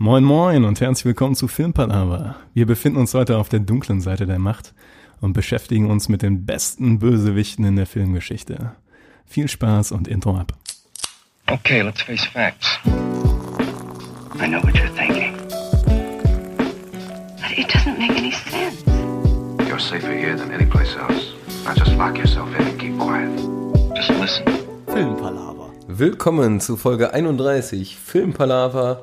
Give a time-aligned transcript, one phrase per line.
[0.00, 2.36] Moin Moin und herzlich willkommen zu Filmpalava.
[2.54, 4.72] Wir befinden uns heute auf der dunklen Seite der Macht
[5.20, 8.76] und beschäftigen uns mit den besten Bösewichten in der Filmgeschichte.
[9.26, 10.52] Viel Spaß und Intro ab.
[11.48, 12.78] Okay, let's face facts.
[14.40, 15.34] I know what you're thinking.
[17.36, 18.84] But it doesn't make any sense.
[19.68, 21.34] You're safer here than any place else.
[21.64, 23.36] Now just lock yourself in and keep quiet.
[23.96, 24.44] Just listen.
[24.86, 25.72] Filmpalaver.
[25.88, 29.02] Willkommen zu Folge 31 Filmpalaver.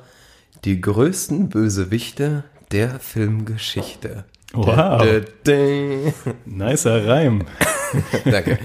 [0.65, 4.25] Die größten Bösewichte der Filmgeschichte.
[4.51, 4.65] Wow.
[4.65, 5.53] Da, da, da.
[6.45, 7.43] Nicer Reim.
[8.25, 8.57] Danke.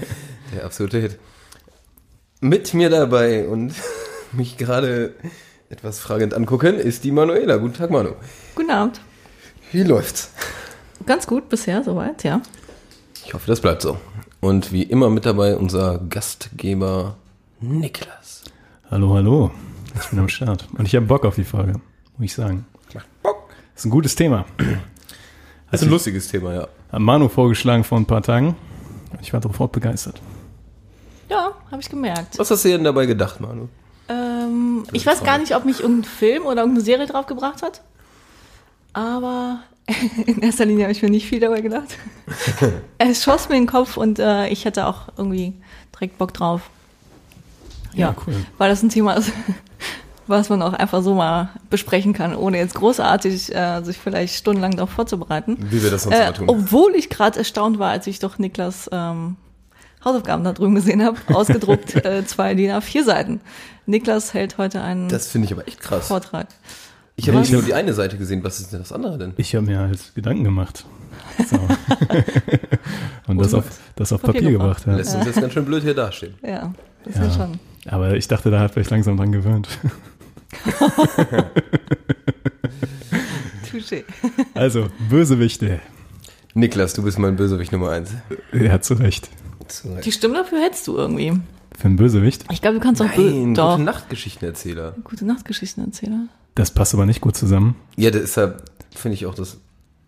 [0.51, 1.19] Der absolute Hit.
[2.39, 3.75] Mit mir dabei und
[4.31, 5.13] mich gerade
[5.69, 7.57] etwas fragend angucken, ist die Manuela.
[7.57, 8.13] Guten Tag, Manu.
[8.55, 8.99] Guten Abend.
[9.71, 10.33] Wie läuft's?
[11.05, 12.41] Ganz gut bisher, soweit, ja.
[13.25, 13.99] Ich hoffe, das bleibt so.
[14.39, 17.17] Und wie immer mit dabei unser Gastgeber
[17.59, 18.43] Niklas.
[18.89, 19.51] Hallo, hallo.
[19.99, 20.67] Ich bin am Start.
[20.75, 21.79] Und ich habe Bock auf die Folge,
[22.21, 22.65] muss ich sagen.
[23.23, 23.49] Bock.
[23.75, 24.45] ist ein gutes Thema.
[25.71, 26.67] Das ist ein lustiges Thema, ja.
[26.91, 28.55] Hat Manu vorgeschlagen vor ein paar Tagen.
[29.21, 30.21] Ich war sofort begeistert.
[31.29, 32.37] Ja, habe ich gemerkt.
[32.37, 33.69] Was hast du denn dabei gedacht, Manu?
[34.07, 37.81] Ähm, ich weiß gar nicht, ob mich irgendein Film oder irgendeine Serie draufgebracht hat.
[38.93, 39.59] Aber
[40.27, 41.97] in erster Linie habe ich mir nicht viel dabei gedacht.
[42.99, 45.53] es schoss mir in den Kopf und äh, ich hätte auch irgendwie
[45.95, 46.69] direkt Bock drauf.
[47.93, 48.35] Ja, Ja, cool.
[48.57, 49.31] weil das ein Thema ist,
[50.31, 54.75] was man auch einfach so mal besprechen kann, ohne jetzt großartig äh, sich vielleicht stundenlang
[54.75, 55.57] darauf vorzubereiten.
[55.69, 56.49] Wie wir das sonst Äh, immer tun.
[56.49, 59.35] obwohl ich gerade erstaunt war, als ich doch Niklas ähm,
[60.03, 63.41] Hausaufgaben da drüben gesehen habe, ausgedruckt äh, zwei DIN A4 Seiten.
[63.85, 66.07] Niklas hält heute einen Das finde ich aber echt krass.
[66.07, 66.47] Vortrag.
[67.17, 68.43] Ich habe nicht nur die eine Seite gesehen.
[68.43, 69.33] Was ist denn das andere denn?
[69.37, 70.85] Ich habe mir halt Gedanken gemacht.
[71.49, 71.57] So.
[73.27, 73.65] Und das auf,
[73.95, 74.79] das auf Papier Papier gebracht.
[74.79, 74.87] gebracht.
[74.87, 74.95] Ja.
[74.95, 76.33] Lässt uns jetzt ganz schön blöd hier dastehen.
[76.41, 76.73] Ja,
[77.05, 77.25] das Ja.
[77.25, 77.59] ist schon.
[77.89, 79.67] Aber ich dachte, da hat euch langsam dran gewöhnt.
[83.71, 84.03] Touché.
[84.53, 85.79] Also, Bösewichte.
[86.53, 88.11] Niklas, du bist mein Bösewicht Nummer eins.
[88.53, 89.29] Ja, zu Recht.
[90.03, 91.33] Die Stimme dafür hättest du irgendwie.
[91.77, 92.43] Für einen Bösewicht.
[92.51, 94.95] Ich glaube, du kannst auch Nein, bö- doch gute Nachtgeschichtenerzähler.
[95.03, 96.29] gute Nachtgeschichten erzählen.
[96.55, 97.75] Das passt aber nicht gut zusammen.
[97.95, 99.57] Ja, deshalb finde ich auch, dass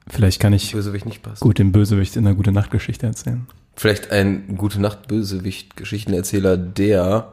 [0.09, 1.39] Vielleicht kann ich Bösewicht nicht passt.
[1.41, 3.47] gut den Bösewicht in einer gute Nachtgeschichte erzählen.
[3.77, 7.31] Vielleicht ein gute Nacht Bösewicht Geschichtenerzähler, der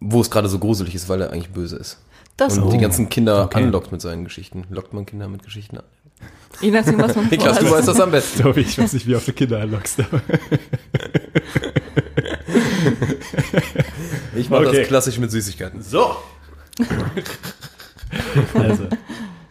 [0.00, 1.98] wo es gerade so gruselig ist, weil er eigentlich böse ist.
[2.36, 3.62] Das Und Oh, die ganzen Kinder okay.
[3.62, 4.64] anlockt mit seinen Geschichten.
[4.70, 5.84] Lockt man Kinder mit Geschichten an?
[6.60, 8.42] je nachdem, was man Niklas, du weißt das am besten.
[8.42, 9.98] So, ich weiß nicht, wie auf die Kinder anlockst,
[14.36, 14.78] Ich mache Okay.
[14.78, 15.82] das klassisch mit Süßigkeiten.
[15.82, 16.16] So.
[18.54, 18.88] also.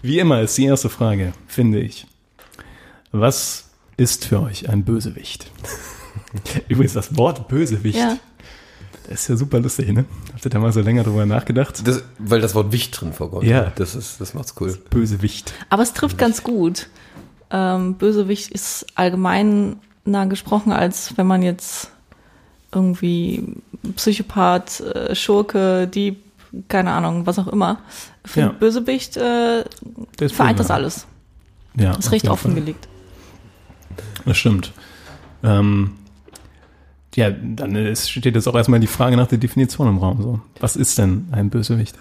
[0.02, 2.08] Wie immer ist die erste Frage, finde ich.
[3.12, 3.66] Was
[3.98, 5.52] ist für euch ein Bösewicht?
[6.68, 8.18] Übrigens, das Wort Bösewicht, Ja.
[9.10, 10.06] Das ist ja super lustig, ne?
[10.34, 11.86] Habt ihr da mal so länger drüber nachgedacht?
[11.88, 13.44] Das, weil das Wort Wicht drin vorkommt.
[13.44, 13.72] Ja.
[13.76, 14.78] Das, ist, das macht's cool.
[14.90, 15.54] Bösewicht.
[15.70, 16.88] Aber es trifft ganz gut.
[17.52, 19.78] Ähm, Bösewicht ist allgemeiner
[20.28, 21.92] gesprochen, als wenn man jetzt
[22.74, 23.56] irgendwie
[23.96, 26.24] Psychopath, äh, Schurke, Dieb,
[26.68, 27.80] keine Ahnung, was auch immer.
[28.26, 28.48] Für Ja.
[28.50, 29.62] Bösewicht äh,
[30.20, 30.68] ist vereint böse.
[30.68, 31.08] das alles.
[31.76, 32.88] Ja, Das ist recht offengelegt.
[34.26, 34.72] Das stimmt.
[35.44, 35.92] Ähm,
[37.20, 40.22] ja, dann ist, steht jetzt auch erstmal die Frage nach der Definition im Raum.
[40.22, 40.40] So.
[40.62, 41.98] Was ist denn ein Bösewicht?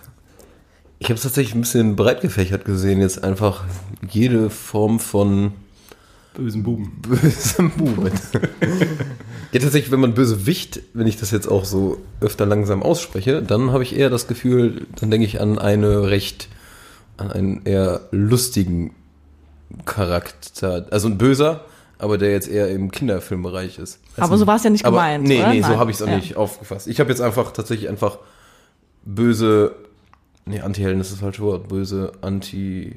[1.01, 3.01] Ich habe es tatsächlich ein bisschen breit gefächert gesehen.
[3.01, 3.65] Jetzt einfach
[4.09, 5.53] jede Form von
[6.34, 6.93] Bösen Buben.
[7.03, 8.07] bösem Buben.
[9.53, 13.43] ja, tatsächlich, wenn man böse Wicht, wenn ich das jetzt auch so öfter langsam ausspreche,
[13.43, 16.49] dann habe ich eher das Gefühl, dann denke ich an eine recht,
[17.17, 18.95] an einen eher lustigen
[19.84, 20.87] Charakter.
[20.93, 21.65] Also ein böser,
[21.98, 24.00] aber der jetzt eher im Kinderfilmbereich ist.
[24.16, 25.25] Aber so war es ja nicht Aber gemeint.
[25.26, 25.50] nee, oder?
[25.50, 25.78] nee, so Nein.
[25.78, 26.16] habe ich es auch Ja.
[26.16, 26.86] nicht aufgefasst.
[26.86, 28.19] Ich habe jetzt einfach tatsächlich einfach
[29.04, 29.75] böse,
[30.44, 32.97] nee, Anti-Helden ist das falsche Wort, böse Anti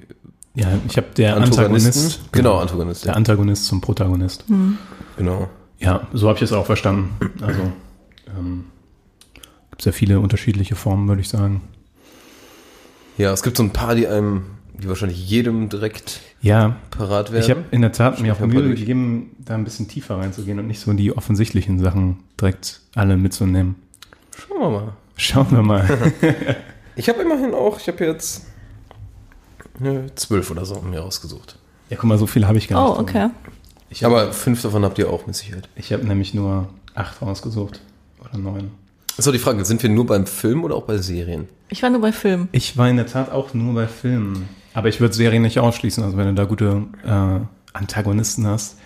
[0.56, 1.38] Ja, ich habe der.
[1.38, 2.22] Antagonist.
[2.32, 3.06] Genau, Antagonist.
[3.06, 3.16] Der Ja.
[3.18, 4.46] Antagonist zum Protagonist.
[5.18, 5.50] Genau.
[5.80, 7.10] Ja, so habe ich es auch verstanden.
[7.42, 7.62] Also
[8.38, 8.66] ähm,
[9.72, 11.62] gibt es ja viele unterschiedliche Formen, würde ich sagen.
[13.18, 17.44] Ja, es gibt so ein paar, die einem, die wahrscheinlich jedem direkt Ja, parat werden.
[17.44, 20.68] ich habe in der Tat mir auch Mühe gegeben, da ein bisschen tiefer reinzugehen und
[20.68, 23.76] nicht so die offensichtlichen Sachen direkt alle mitzunehmen.
[24.36, 24.94] Schauen wir mal.
[25.18, 25.88] Schauen wir mal.
[26.98, 28.46] Ich habe immerhin auch, ich habe jetzt
[30.16, 31.58] zwölf oder so mir rausgesucht.
[31.90, 32.98] ja, guck mal, so viel habe ich gar nicht.
[32.98, 33.30] Oh, okay.
[33.90, 35.70] Ich habe Aber fünf davon habt ihr auch mit Sicherheit.
[35.76, 37.80] ich hab nämlich nur acht rausgesucht.
[38.20, 38.72] Oder neun.
[39.18, 41.48] So, die Frage, sind wir nur beim Film oder auch bei Serien?
[41.70, 42.50] Ich war nur bei Filmen.
[42.52, 44.48] Ich war in der Tat auch nur bei Filmen.
[44.74, 46.04] Aber ich würde Serien nicht ausschließen.
[46.04, 47.40] Also wenn du da gute äh,
[47.78, 48.78] Antagonisten hast,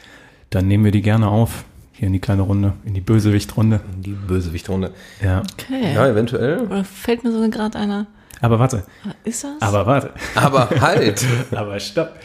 [0.49, 1.65] dann nehmen wir die gerne auf.
[1.93, 3.79] Hier in die kleine Runde, in die Bösewichtrunde.
[3.99, 4.91] Die Bösewichtrunde.
[5.23, 5.43] Ja.
[5.53, 5.93] Okay.
[5.93, 6.59] Ja, eventuell.
[6.59, 8.07] Oder fällt mir so gerade einer?
[8.41, 8.83] Aber warte,
[9.23, 9.61] Ist das?
[9.61, 11.25] aber warte, Aber halt!
[11.51, 12.19] aber stopp.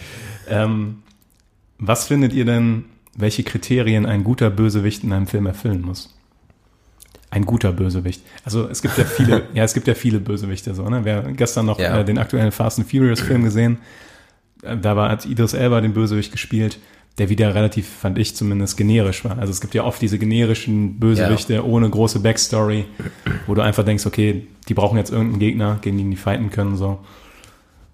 [0.49, 1.03] Ähm,
[1.79, 2.87] was findet ihr denn,
[3.17, 6.19] welche Kriterien ein guter Bösewicht in einem Film erfüllen muss?
[7.31, 8.23] Ein guter Bösewicht.
[8.45, 11.01] Also es gibt ja viele, ja, es gibt ja viele Bösewichte so, ne?
[11.05, 12.01] Wer gestern noch Ja.
[12.01, 13.79] äh, den aktuellen Fast and Furious Film gesehen,
[14.63, 16.79] äh, da war hat Idris Elba den Bösewicht gespielt,
[17.19, 19.39] der wieder relativ, fand ich zumindest, generisch war.
[19.39, 22.87] Also es gibt ja oft diese generischen Bösewichte ohne große Backstory,
[23.47, 26.77] wo du einfach denkst, okay, die brauchen jetzt irgendeinen Gegner, gegen den die fighten können,
[26.77, 26.99] so.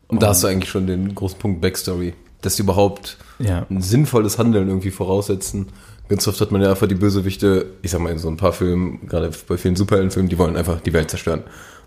[0.09, 2.15] Und da hast du eigentlich schon den großen Punkt Backstory.
[2.43, 3.67] Dass sie überhaupt Ja.
[3.69, 5.67] ein sinnvolles Handeln irgendwie voraussetzen.
[6.09, 8.53] Ganz oft hat man ja einfach die Bösewichte, ich sag mal in so ein paar
[8.53, 11.43] Filmen, gerade bei vielen Superheldenfilmen, die wollen einfach die Welt zerstören.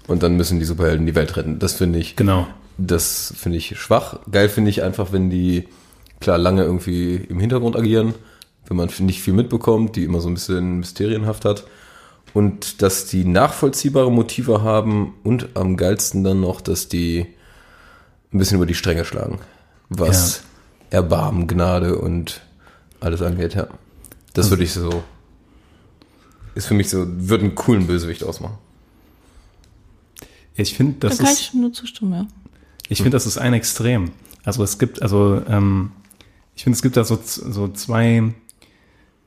[0.08, 1.60] Und dann müssen die Superhelden die Welt retten.
[1.60, 2.48] Das finde ich, Genau.
[2.78, 4.20] das finde ich schwach.
[4.30, 5.68] Geil finde ich einfach, wenn die
[6.20, 8.14] klar lange irgendwie im Hintergrund agieren,
[8.68, 11.66] wenn man nicht viel mitbekommt, die immer so ein bisschen mysterienhaft hat.
[12.34, 17.26] Und dass die nachvollziehbare Motive haben und am geilsten dann noch, dass die
[18.32, 19.40] ein bisschen über die Stränge schlagen.
[19.90, 20.44] Was
[20.92, 22.42] Erbarmen, Gnade und
[23.00, 23.68] alles angeht, ja.
[24.34, 25.04] Das würde ich so,
[26.56, 28.58] ist für mich so, würde einen coolen Bösewicht ausmachen.
[30.56, 32.28] Ich finde, das kann ist, ich nur zustimmen, ja.
[32.90, 34.12] ich finde, das ist ein Extrem.
[34.44, 35.92] Also es gibt, also ähm,
[36.56, 38.34] ich finde, es gibt da so, so zwei,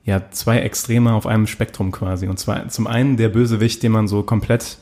[0.04, 2.28] ja, zwei Extreme auf einem Spektrum quasi.
[2.28, 4.78] Und zwar zum einen der Bösewicht, den man so komplett,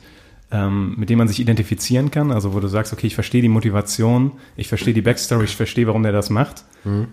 [0.51, 2.31] ähm, mit dem man sich identifizieren kann.
[2.31, 5.87] Also wo du sagst, okay, ich verstehe die Motivation, ich verstehe die Backstory, ich verstehe,
[5.87, 6.65] warum der das macht.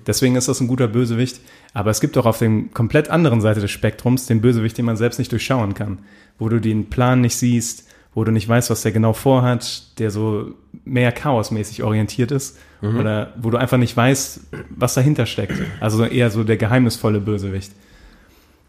[0.06, 1.40] Deswegen ist das ein guter Bösewicht.
[1.72, 4.96] Aber es gibt auch auf dem komplett anderen Seite des Spektrums den Bösewicht, den man
[4.96, 6.00] selbst nicht durchschauen kann.
[6.38, 10.10] Wo du den Plan nicht siehst, wo du nicht weißt, was der genau vorhat, der
[10.10, 12.58] so mehr chaosmäßig orientiert ist.
[12.98, 15.54] Oder wo du einfach nicht weißt, was dahinter steckt.
[15.80, 17.72] Also eher so der geheimnisvolle Bösewicht.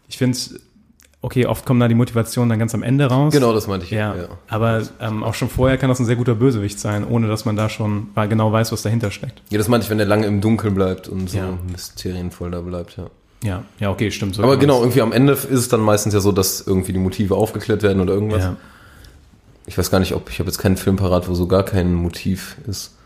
[0.08, 0.36] Ich finde,
[1.22, 3.32] okay, oft kommen da die Motivationen dann ganz am Ende raus.
[3.32, 3.92] Genau, das meinte ich.
[3.92, 4.14] Ja,
[4.48, 7.56] aber ähm, auch schon vorher kann das ein sehr guter Bösewicht sein, ohne dass man
[7.56, 9.42] da schon mal genau weiß, was dahinter steckt.
[9.50, 11.58] Ja, das meinte ich, wenn der lange im Dunkeln bleibt und so Ja.
[11.70, 13.06] mysterienvoll da bleibt, ja.
[13.42, 14.34] Ja, ja, okay, stimmt.
[14.34, 16.92] So Aber genau, man's- irgendwie am Ende ist es dann meistens ja so, dass irgendwie
[16.92, 18.42] die Motive aufgeklärt werden oder irgendwas.
[18.42, 18.56] Ja.
[19.66, 21.94] Ich weiß gar nicht, ob ich habe jetzt keinen Film parat, wo so gar kein
[21.94, 22.96] Motiv ist.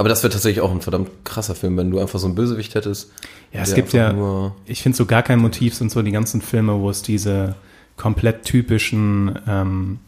[0.00, 2.74] Aber das wäre tatsächlich auch ein verdammt krasser Film, wenn du einfach so einen Bösewicht
[2.74, 3.12] hättest.
[3.52, 6.40] Ja, es gibt ja, Nur, ich finde so gar kein Motiv sind so die ganzen
[6.40, 7.54] Filme, wo es diese
[7.98, 9.98] komplett typischen ähm,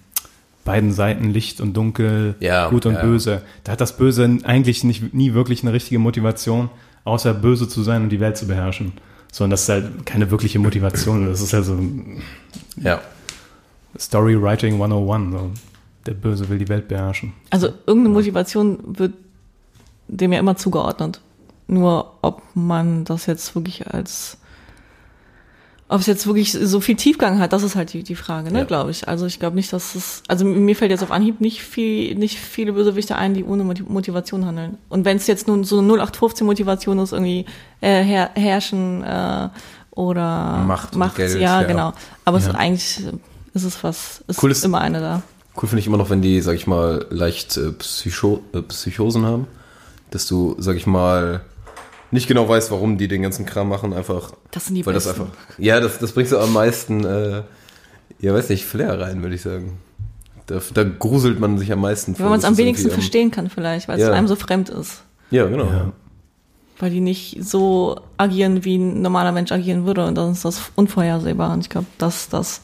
[0.64, 3.02] beiden Seiten Licht und Dunkel, Ja, Gut und ja.
[3.02, 3.42] Böse.
[3.64, 6.70] Da hat das Böse eigentlich nicht, nie wirklich eine richtige Motivation,
[7.04, 8.92] außer böse zu sein und die Welt zu beherrschen.
[9.30, 11.26] So, und das ist halt keine wirkliche Motivation.
[11.26, 11.78] Das ist halt so
[12.76, 12.98] ja.
[13.98, 15.32] Storywriting 101.
[15.32, 15.50] So.
[16.06, 17.34] Der Böse will die Welt beherrschen.
[17.50, 19.12] Also irgendeine Motivation wird
[20.16, 21.20] dem ja immer zugeordnet.
[21.66, 24.38] Nur ob man das jetzt wirklich als
[25.88, 28.60] ob es jetzt wirklich so viel Tiefgang hat, das ist halt die, die Frage, ne,
[28.60, 28.64] Ja.
[28.64, 29.08] glaube ich.
[29.08, 32.38] Also ich glaube nicht, dass es, also mir fällt jetzt auf Anhieb nicht viel, nicht
[32.38, 34.78] viele Bösewichte ein, die ohne Moti- Motivation handeln.
[34.88, 37.44] Und wenn es jetzt nun so eine 0815 Motivation ist, irgendwie
[37.82, 39.50] äh, her, herrschen äh,
[39.90, 41.66] oder Macht und Geld, ja, ja.
[41.68, 41.92] genau.
[42.24, 42.52] Aber es Ja.
[42.52, 43.00] ist eigentlich
[43.52, 45.22] ist es was, ist Cool ist- immer eine da.
[45.60, 49.26] Cool finde ich immer noch, wenn die, sag ich mal, leicht äh, Psycho äh, Psychosen
[49.26, 49.46] haben.
[50.12, 51.40] Dass du, sag ich mal,
[52.12, 54.32] nicht genau weißt, warum die den ganzen Kram machen, einfach.
[54.52, 55.26] Das sind die Weil das einfach.
[55.58, 57.42] Ja, das, das bringt so am meisten, äh,
[58.20, 59.78] ja, weiß nicht, Flair rein, würde ich sagen.
[60.46, 63.88] Da, da gruselt man sich am meisten Wenn man es am wenigsten verstehen kann vielleicht,
[63.88, 64.12] weil es Ja.
[64.12, 65.02] einem so fremd ist.
[65.30, 65.64] Ja, genau.
[65.64, 65.92] Ja.
[66.78, 70.04] Weil die nicht so agieren, wie ein normaler Mensch agieren würde.
[70.04, 71.52] Und dann ist das unvorhersehbar.
[71.54, 72.60] Und ich glaube, das ist das,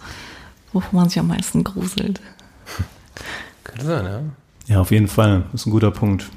[0.72, 2.20] wovon man sich am meisten gruselt.
[3.64, 4.20] Könnte sein, ja.
[4.66, 5.44] Ja, auf jeden Fall.
[5.52, 6.28] Das ist ein guter Punkt.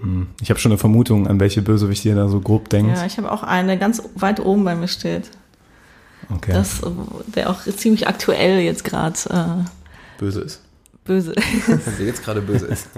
[0.00, 2.96] Hm, Ich habe schon eine Vermutung, an welche Bösewicht ihr da so grob denkt.
[2.96, 5.30] Ja, ich habe auch eine, der ganz weit oben bei mir steht.
[6.34, 6.52] okay.
[6.52, 6.86] Das, äh,
[7.34, 9.64] der auch ziemlich aktuell jetzt gerade äh,
[10.18, 10.60] Böse ist.
[11.04, 11.32] böse
[11.98, 12.88] Der jetzt gerade böse ist.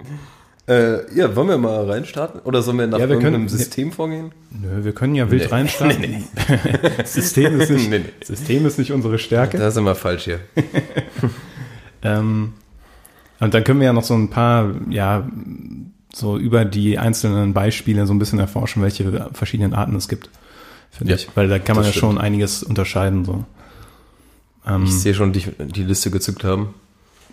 [0.68, 2.40] äh, ja, wollen wir mal reinstarten?
[2.40, 4.32] Oder sollen wir nach Ja, wir irgendeinem können- System vorgehen?
[4.50, 5.48] Nö, wir können ja wild Nee.
[5.48, 6.24] reinstarten.
[7.04, 8.04] System, ist nicht, Nee, nee.
[8.24, 9.58] System ist nicht unsere Stärke.
[9.58, 10.40] Da sind wir falsch hier.
[12.02, 12.52] Ähm,
[13.40, 15.28] und dann können wir ja noch so ein paar, ja,
[16.16, 20.30] so über die einzelnen Beispiele so ein bisschen erforschen, welche verschiedenen Arten es gibt.
[20.90, 21.28] Finde Ja, ich.
[21.34, 22.24] Weil da kann man ja das schon stimmt.
[22.24, 23.26] einiges unterscheiden.
[23.26, 23.44] So.
[24.66, 26.74] Ähm, Ich sehe schon, die, die Liste gezückt haben.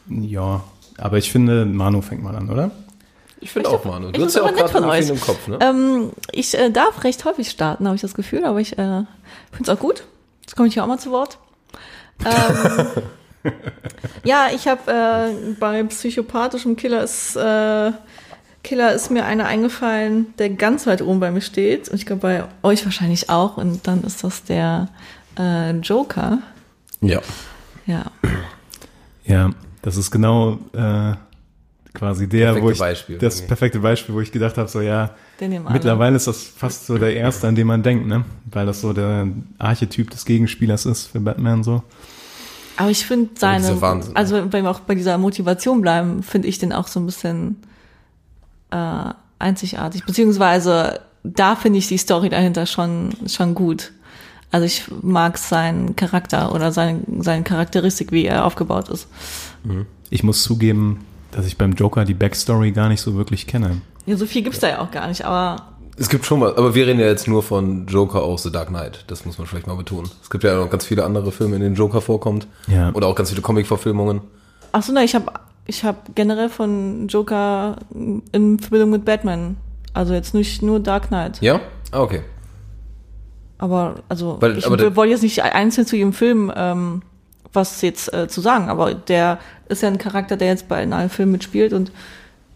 [0.10, 0.64] ja,
[0.98, 2.72] aber ich finde, Manu fängt mal an, oder?
[3.40, 4.12] Ich finde auch, Manu.
[4.12, 5.10] Du hast ja auch gerade von irgendwie euch.
[5.10, 5.60] im Kopf, ne?
[5.62, 8.76] ähm, ich äh, darf recht häufig starten, habe ich das Gefühl, aber ich äh,
[9.52, 10.04] finde es auch gut.
[10.42, 11.38] Jetzt komme ich hier auch mal zu Wort.
[12.26, 12.86] Ähm,
[14.24, 17.92] ja, ich habe äh, bei psychopathischem Killer ist äh,
[18.64, 22.22] Killer ist mir einer eingefallen, der ganz weit oben bei mir steht und ich glaube
[22.22, 24.88] bei euch wahrscheinlich auch und dann ist das der
[25.38, 26.40] äh, Joker.
[27.02, 27.22] ja.
[27.86, 28.06] Ja,
[29.26, 29.50] Ja,
[29.82, 31.14] Das ist genau äh,
[31.94, 33.48] quasi der, Perfekte wo ich Beispiel das irgendwie.
[33.50, 35.10] perfekte Beispiel, wo ich gedacht habe, so ja,
[35.42, 35.74] Den nehmen alle.
[35.74, 38.24] mittlerweile ist das fast so der erste, an den man denkt, ne?
[38.50, 39.28] Weil das so der
[39.60, 41.84] Archetyp des Gegenspielers ist für Batman so.
[42.78, 46.58] Aber ich finde seine, Wahnsinn, also wenn wir auch bei dieser Motivation bleiben, finde ich
[46.60, 47.58] den auch so ein bisschen
[48.74, 50.06] äh, einzigartig.
[50.06, 53.92] Beziehungsweise da finde ich die Story dahinter schon, schon gut.
[54.52, 59.08] Also ich mag seinen Charakter oder seine, seine Charakteristik, wie er aufgebaut ist.
[60.10, 63.82] Ich muss zugeben, dass ich beim Joker die Backstory gar nicht so wirklich kenne.
[64.06, 65.56] Ja, so viel gibt's da ja auch gar nicht, aber
[65.98, 68.68] Es gibt schon mal, aber wir reden ja jetzt nur von Joker aus The Dark
[68.68, 69.06] Knight.
[69.08, 70.12] Das muss man vielleicht mal betonen.
[70.22, 72.46] Es gibt ja noch ganz viele andere Filme, in denen Joker vorkommt.
[72.68, 72.92] Ja.
[72.94, 74.22] Oder auch ganz viele Comic-Verfilmungen.
[74.72, 75.32] ach so, ne, ich habe
[75.66, 77.78] ich hab generell von Joker
[78.32, 79.58] in Verbindung mit Batman.
[79.94, 81.40] Also jetzt nicht nur Dark Knight.
[81.42, 81.60] Ja?
[81.92, 82.22] Ah, okay.
[83.58, 87.02] Aber also Weil- ich aber wollte jetzt nicht einzeln zu jedem Film ähm,
[87.54, 89.38] was jetzt äh, zu sagen, aber der
[89.70, 91.92] ist ja ein Charakter, der jetzt bei in allen Filmen mitspielt und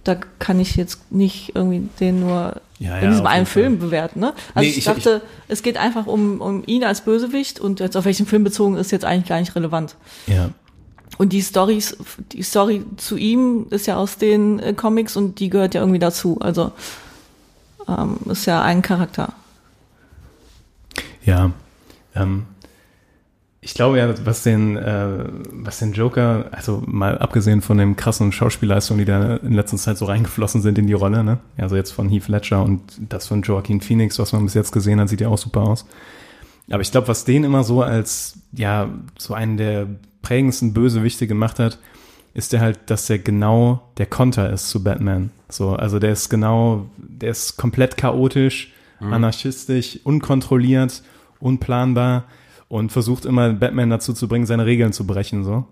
[0.04, 3.62] da kann ich jetzt nicht irgendwie den nur Ja, in diesem einen jeden Fall.
[3.64, 4.20] Film bewerten.
[4.22, 4.34] Ne?
[4.56, 7.96] Also Nee, ich, ich- dachte, es geht einfach um, um ihn als Bösewicht und jetzt
[7.96, 9.96] auf welchen Film bezogen ist jetzt eigentlich gar nicht relevant.
[10.26, 10.50] Ja.
[11.18, 11.98] Und die Storys,
[12.32, 16.00] die Story zu ihm ist ja aus den äh, Comics und die gehört ja irgendwie
[16.00, 16.38] dazu.
[16.40, 16.72] Also
[17.88, 19.34] ähm, ist ja ein Charakter.
[21.24, 21.52] Ja.
[22.16, 22.46] Ähm,
[23.62, 28.32] ich glaube ja, was den, äh, was den Joker, also mal abgesehen von den krassen
[28.32, 31.40] Schauspielleistungen, die da in letzter Zeit so reingeflossen sind in die Rolle, ne?
[31.58, 35.02] Also jetzt von Heath Ledger und das von Joaquin Phoenix, was man bis jetzt gesehen
[35.02, 35.86] hat, sieht ja auch super aus.
[36.70, 39.88] Aber ich glaube, was den immer so als, ja, so einen der
[40.22, 41.80] prägendsten Bösewichte gemacht hat,
[42.34, 45.32] ist der halt, dass der genau der Konter ist zu Batman.
[45.50, 51.04] So, also der ist genau, der ist komplett chaotisch, anarchistisch, unkontrolliert,
[51.40, 52.26] unplanbar
[52.68, 55.66] und versucht immer Batman dazu zu bringen, seine Regeln zu brechen, so.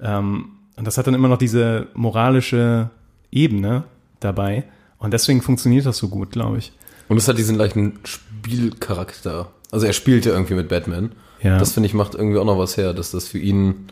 [0.00, 2.90] Ähm, und das hat dann immer noch diese moralische
[3.30, 3.84] Ebene
[4.20, 4.64] dabei.
[4.98, 6.72] Und deswegen funktioniert das so gut, glaube ich.
[7.08, 9.50] Und es hat diesen leichten Spielcharakter.
[9.72, 11.12] Also er spielt ja irgendwie mit Batman.
[11.42, 11.58] Ja.
[11.58, 13.86] Das finde ich macht irgendwie auch noch was her, dass das für ihn,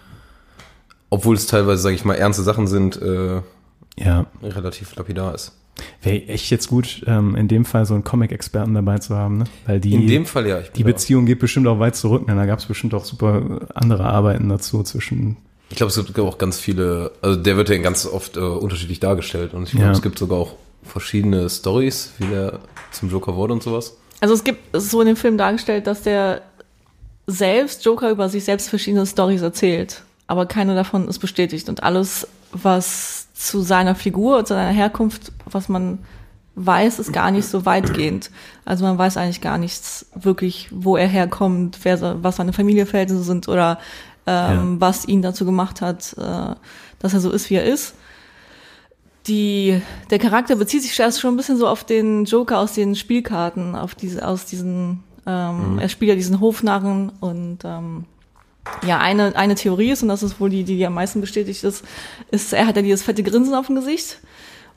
[1.10, 3.40] obwohl es teilweise, sage ich mal, ernste Sachen sind, äh,
[3.96, 4.26] Ja.
[4.42, 5.52] relativ lapidar ist.
[6.02, 9.44] Wäre echt jetzt gut, ähm, in dem Fall so einen Comic-Experten dabei zu haben, ne?
[9.66, 10.58] Weil die, In dem Fall ja.
[10.60, 12.34] Ich, die Beziehung geht bestimmt auch weit zurück, ne?
[12.34, 15.36] Da gab es bestimmt auch super andere Arbeiten dazu zwischen.
[15.70, 18.98] ich glaube, es gibt auch ganz viele, also der wird ja ganz oft äh, unterschiedlich
[19.00, 19.92] dargestellt und ich glaube, Ja.
[19.92, 22.58] es gibt sogar auch verschiedene Stories, wie der
[22.90, 23.97] zum Joker wurde und sowas.
[24.20, 26.42] Also es gibt es ist so in dem Film dargestellt, dass der
[27.26, 31.68] selbst Joker über sich selbst verschiedene Stories erzählt, aber keine davon ist bestätigt.
[31.68, 35.98] Und alles, was zu seiner Figur und seiner Herkunft, was man
[36.54, 38.30] weiß, ist gar nicht so weitgehend.
[38.64, 43.46] Also man weiß eigentlich gar nichts wirklich, wo er herkommt, wer, was seine Familienverhältnisse sind
[43.48, 43.78] oder
[44.26, 46.54] ähm, was ihn dazu gemacht hat, äh,
[46.98, 47.94] dass er so ist, wie er ist
[49.28, 49.80] die,
[50.10, 53.74] der Charakter bezieht sich erst schon ein bisschen so auf den Joker aus den Spielkarten,
[53.74, 58.04] auf diese, aus diesen, ähm, er spielt ja diesen Hofnarren und ähm,
[58.86, 61.84] ja, eine, eine Theorie ist, und das ist wohl die, die am meisten bestätigt ist,
[62.30, 64.18] ist, er hat ja dieses fette Grinsen auf dem Gesicht.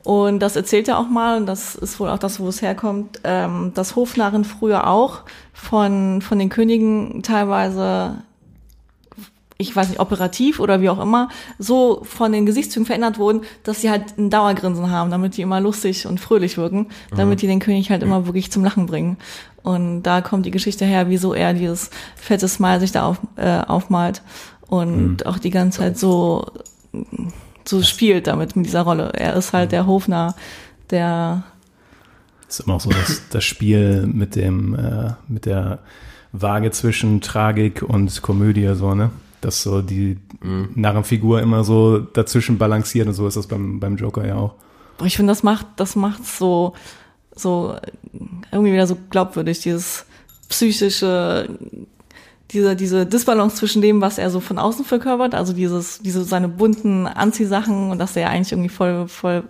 [0.04, 3.20] Und das erzählt er auch mal, und das ist wohl auch das, wo es herkommt,
[3.22, 5.20] ähm, dass Hofnarren früher auch
[5.52, 8.22] von, von den Königen teilweise
[9.68, 11.28] ich weiß nicht, operativ oder wie auch immer,
[11.58, 15.60] so von den Gesichtszügen verändert wurden, dass sie halt ein Dauergrinsen haben, damit die immer
[15.60, 19.16] lustig und fröhlich wirken, damit die den König halt immer wirklich zum Lachen bringen.
[19.62, 23.60] Und da kommt die Geschichte her, wieso er dieses fette Smile sich da auf, äh,
[23.60, 24.22] aufmalt
[24.66, 26.46] und auch die ganze Zeit so,
[27.64, 29.12] so spielt damit mit dieser Rolle.
[29.14, 30.34] Er ist halt der Hofner,
[30.90, 31.44] der
[32.48, 35.78] Ist immer auch so das, das Spiel mit dem, äh, mit der
[36.32, 39.10] Waage zwischen Tragik und Komödie, so, ne?
[39.42, 44.26] Dass so die Narrenfigur immer so dazwischen balanciert und so ist das beim, beim Joker
[44.26, 44.54] ja auch.
[44.96, 46.72] Boah, ich finde, das macht, das macht so,
[47.34, 47.76] so
[48.50, 50.06] irgendwie wieder so glaubwürdig, dieses
[50.48, 51.48] psychische,
[52.52, 56.48] diese, diese Disbalance zwischen dem, was er so von außen verkörpert, also dieses, diese seine
[56.48, 59.44] bunten Anziehsachen und dass er eigentlich irgendwie voll, voll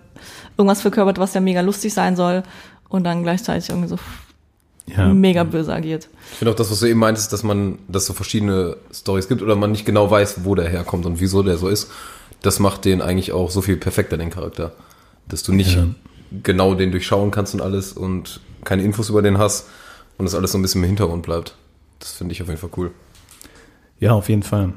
[0.57, 2.43] irgendwas verkörpert, was ja mega lustig sein soll
[2.89, 3.97] und dann gleichzeitig irgendwie so
[4.85, 5.13] Ja.
[5.13, 6.09] mega böse agiert.
[6.31, 9.29] Ich finde auch das, was du eben meintest, dass man, dass es so verschiedene Stories
[9.29, 11.89] gibt oder man nicht genau weiß, wo der herkommt und wieso der so ist.
[12.41, 14.73] Das macht den eigentlich auch so viel perfekter, den Charakter.
[15.29, 15.87] Dass du nicht Ja.
[16.43, 19.67] genau den durchschauen kannst und alles und keine Infos über den hast
[20.17, 21.55] und das alles so ein bisschen im Hintergrund bleibt.
[21.99, 22.91] Das finde ich auf jeden Fall cool.
[23.99, 24.73] Ja, auf jeden Fall.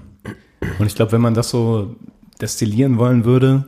[0.78, 1.96] Und ich glaube, wenn man das so
[2.40, 3.64] destillieren wollen würde,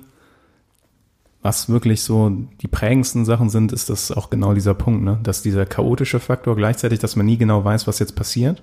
[1.42, 2.30] was wirklich so
[2.60, 5.18] die prägendsten Sachen sind, ist das auch genau dieser Punkt, ne?
[5.22, 8.62] Dass dieser chaotische Faktor gleichzeitig, dass man nie genau weiß, was jetzt passiert.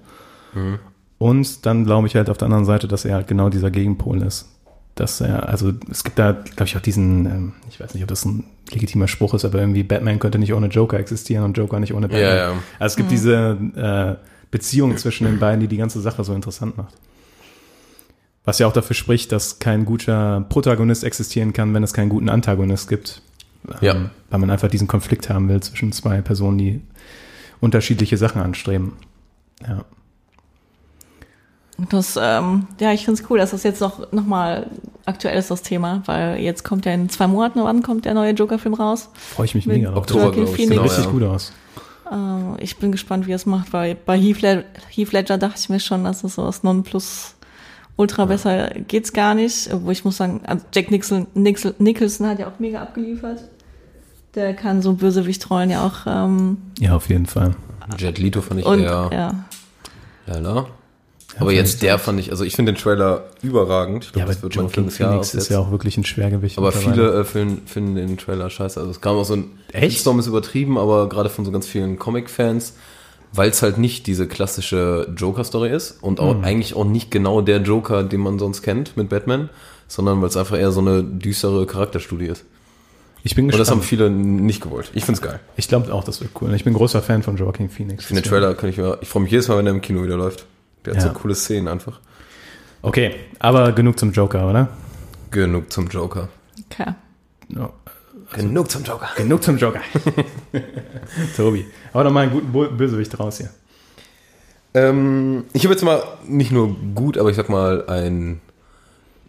[1.18, 4.22] Und dann glaube ich halt auf der anderen Seite, dass er halt genau dieser Gegenpol
[4.22, 4.50] ist.
[4.96, 8.08] dass er, also es gibt da, glaube ich, auch diesen, ähm, ich weiß nicht, ob
[8.10, 11.80] das ein legitimer Spruch ist, aber irgendwie Batman könnte nicht ohne Joker existieren und Joker
[11.82, 12.22] nicht ohne Batman.
[12.22, 12.54] Ja, ja.
[12.80, 16.78] Also es gibt diese äh, Beziehung zwischen den beiden, die die ganze Sache so interessant
[16.78, 16.94] macht.
[18.46, 22.30] Was ja auch dafür spricht, dass kein guter Protagonist existieren kann, wenn es keinen guten
[22.30, 23.22] Antagonist gibt.
[23.68, 23.96] Ähm, Ja.
[24.30, 26.82] Weil man einfach diesen Konflikt haben will zwischen zwei Personen, die
[27.62, 28.94] unterschiedliche Sachen anstreben.
[29.68, 29.84] Ja.
[31.78, 34.70] Und Das, ähm, ja, ich finde es cool, dass das jetzt noch, noch mal
[35.06, 38.32] aktuell ist, das Thema, weil jetzt kommt ja in zwei Monaten, wann kommt der neue
[38.32, 39.10] Joker-Film raus?
[39.16, 40.00] Freue ich mich Mit mega drauf.
[40.00, 40.56] Oktober, glaube ich.
[40.56, 40.70] Phoenix.
[40.70, 41.12] Genau, Richtig ja.
[41.12, 41.52] gut aus.
[42.12, 45.60] Äh, ich bin gespannt, wie er es macht, weil bei Heath, Led Heath Ledger dachte
[45.60, 47.36] ich mir schon, dass es so was Nonplus
[47.98, 49.70] Ultra besser geht's gar nicht.
[49.72, 53.40] Wo ich muss sagen, also Jack Nicholson, Nicholson, Nicholson hat ja auch mega abgeliefert.
[54.36, 56.06] Der kann so Bösewichtrollen ja auch.
[56.06, 57.56] Ähm, Ja, auf jeden Fall.
[57.98, 59.46] Jet Leto fand ich und eher ja,
[60.28, 60.68] lala.
[61.38, 64.06] Aber jetzt der fand ich, also ich finde den Trailer überragend.
[64.06, 65.50] Ich Ja, glaube, aber das wird mein Joaquin des Phoenix Jahres ist jetzt.
[65.50, 66.58] ja auch wirklich ein Schwergewicht.
[66.58, 68.80] Aber viele äh, finden, finden den Trailer scheiße.
[68.80, 70.00] Also es kam auch so ein Echt?
[70.00, 72.74] Storm ist übertrieben, aber gerade von so ganz vielen Comic-Fans,
[73.36, 77.58] weil es halt nicht diese klassische Joker-Story ist und auch eigentlich auch nicht genau der
[77.62, 79.50] Joker, den man sonst kennt mit Batman,
[79.88, 82.46] sondern weil es einfach eher so eine düstere Charakterstudie ist.
[83.24, 83.84] Ich bin Und das haben gespannt.
[83.90, 84.92] viele nicht gewollt.
[84.94, 85.40] Ich find's geil.
[85.58, 86.54] Ich glaube auch, das wird cool.
[86.54, 88.04] Ich bin großer Fan von Joaquin Phoenix.
[88.04, 89.82] Ich finde den Trailer, kann ich mir, ich freue mich jedes Mal, wenn er im
[89.82, 90.46] Kino wieder läuft.
[90.86, 91.08] Der hat Ja.
[91.10, 92.00] so coole Szenen einfach.
[92.84, 94.70] Okay, aber genug zum Joker, oder?
[95.32, 96.30] Genug zum Joker.
[96.72, 96.94] okay.
[97.50, 97.74] Ja.
[98.36, 99.10] Genug zum Joker.
[99.16, 99.82] Genug zum Joker.
[101.38, 103.50] Tobi, hau doch mal einen guten Bo- Bösewicht raus hier.
[104.74, 108.42] Ähm, ich habe jetzt mal nicht nur gut, aber ich sag mal einen,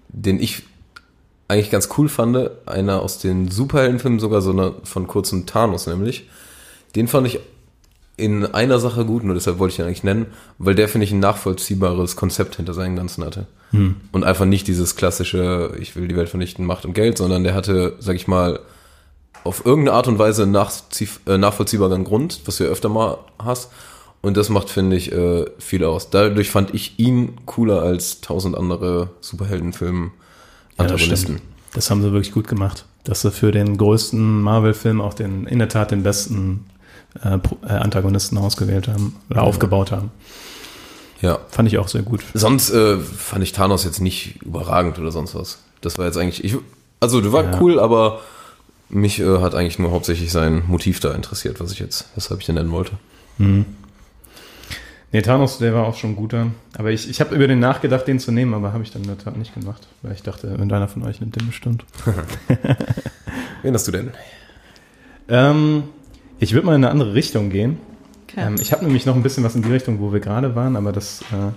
[0.09, 0.63] den ich
[1.49, 6.29] eigentlich ganz cool fand, einer aus den Superheldenfilmen sogar, so eine, von kurzem Thanos nämlich.
[6.97, 7.39] Den fand ich
[8.17, 10.27] in einer Sache gut, nur deshalb wollte ich ihn eigentlich nennen,
[10.59, 13.47] weil der, finde ich, ein nachvollziehbares Konzept hinter seinen Ganzen hatte.
[14.13, 17.53] Und einfach nicht dieses klassische, ich will die Welt vernichten, Macht und Geld, sondern der
[17.55, 18.61] hatte, sag ich mal,
[19.47, 23.71] auf irgendeine Art und Weise äh, nachvollziehbaren Grund, was du ja öfter mal hast.
[24.23, 26.11] Und das macht, finde ich, äh, viel aus.
[26.11, 30.11] Dadurch fand ich ihn cooler als tausend andere Superheldenfilmen
[30.79, 31.41] Ja, das Antagonisten.
[31.75, 32.85] Das haben sie wirklich gut gemacht.
[33.05, 36.65] Dass sie für den größten Marvel-Film auch den, in der Tat den besten
[37.23, 40.11] äh, äh, Antagonisten ausgewählt haben oder aufgebaut haben.
[41.21, 41.39] ja.
[41.51, 42.23] Fand ich auch sehr gut.
[42.35, 45.59] Sonst äh, fand ich Thanos jetzt nicht überragend oder sonst was.
[45.83, 46.57] Das war jetzt eigentlich, ich,
[46.99, 47.61] also der war Ja.
[47.61, 48.21] cool, aber
[48.89, 52.47] mich äh, hat eigentlich nur hauptsächlich sein Motiv da interessiert, was ich jetzt, weshalb ich
[52.47, 52.93] den nennen wollte.
[55.13, 56.49] Nee, Thanos, der war auch schon ein guter.
[56.77, 59.09] Aber ich, ich habe über den nachgedacht, den zu nehmen, aber habe ich dann in
[59.09, 59.87] der Tat nicht gemacht.
[60.03, 61.85] Weil ich dachte, irgendeiner von euch nimmt den bestimmt.
[63.63, 64.11] Wen hast du denn?
[65.29, 65.85] Ähm,
[66.39, 67.79] ich würde mal in eine andere Richtung gehen.
[68.25, 68.47] okay.
[68.47, 70.77] Ähm, ich habe nämlich noch ein bisschen was in die Richtung, wo wir gerade waren,
[70.77, 71.23] aber das.
[71.33, 71.53] Äh,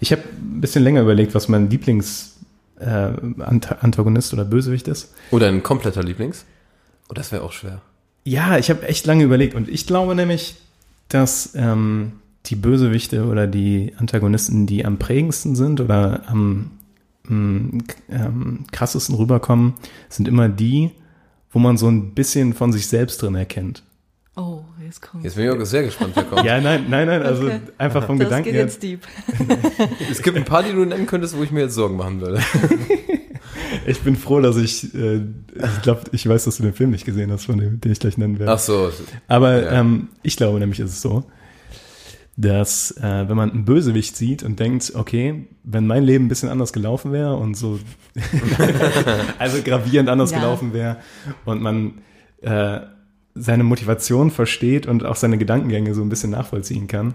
[0.00, 2.33] ich habe ein bisschen länger überlegt, was mein Lieblings
[2.78, 5.14] äh, Ant Antagonist oder Bösewicht ist.
[5.30, 6.44] Oder ein kompletter Lieblings?
[7.08, 7.80] Oh, das wäre auch schwer.
[8.24, 10.56] Ja, ich habe echt lange überlegt und ich glaube nämlich,
[11.08, 12.12] dass ähm,
[12.46, 16.70] die Bösewichte oder die Antagonisten, die am prägendsten sind oder am
[17.28, 17.78] mm,
[18.10, 19.74] ähm, krassesten rüberkommen,
[20.08, 20.90] sind immer die,
[21.50, 23.82] wo man so ein bisschen von sich selbst drin erkennt.
[24.36, 25.24] oh, jetzt kommt.
[25.24, 26.44] Jetzt bin ich auch sehr gespannt, wer kommt.
[26.46, 27.60] Ja, nein, nein, nein, also Okay.
[27.78, 28.62] einfach vom das Gedanken geht her.
[28.62, 29.00] jetzt deep.
[30.10, 32.40] Es gibt ein paar, die du nennen könntest, wo ich mir jetzt Sorgen machen würde.
[33.86, 37.04] Ich bin froh, dass ich, äh, ich glaube, ich weiß, dass du den Film nicht
[37.04, 38.52] gesehen hast, von dem, den ich gleich nennen werde.
[38.52, 38.90] Ach so.
[39.28, 39.80] Aber Ja.
[39.80, 41.24] ähm, ich glaube nämlich ist es so,
[42.36, 46.48] dass äh, wenn man einen Bösewicht sieht und denkt, okay, wenn mein Leben ein bisschen
[46.48, 47.78] anders gelaufen wäre und so,
[49.38, 50.38] also gravierend anders Ja.
[50.38, 50.96] gelaufen wäre
[51.44, 51.98] und man
[52.42, 52.80] äh,
[53.34, 57.14] seine Motivation versteht und auch seine Gedankengänge so ein bisschen nachvollziehen kann,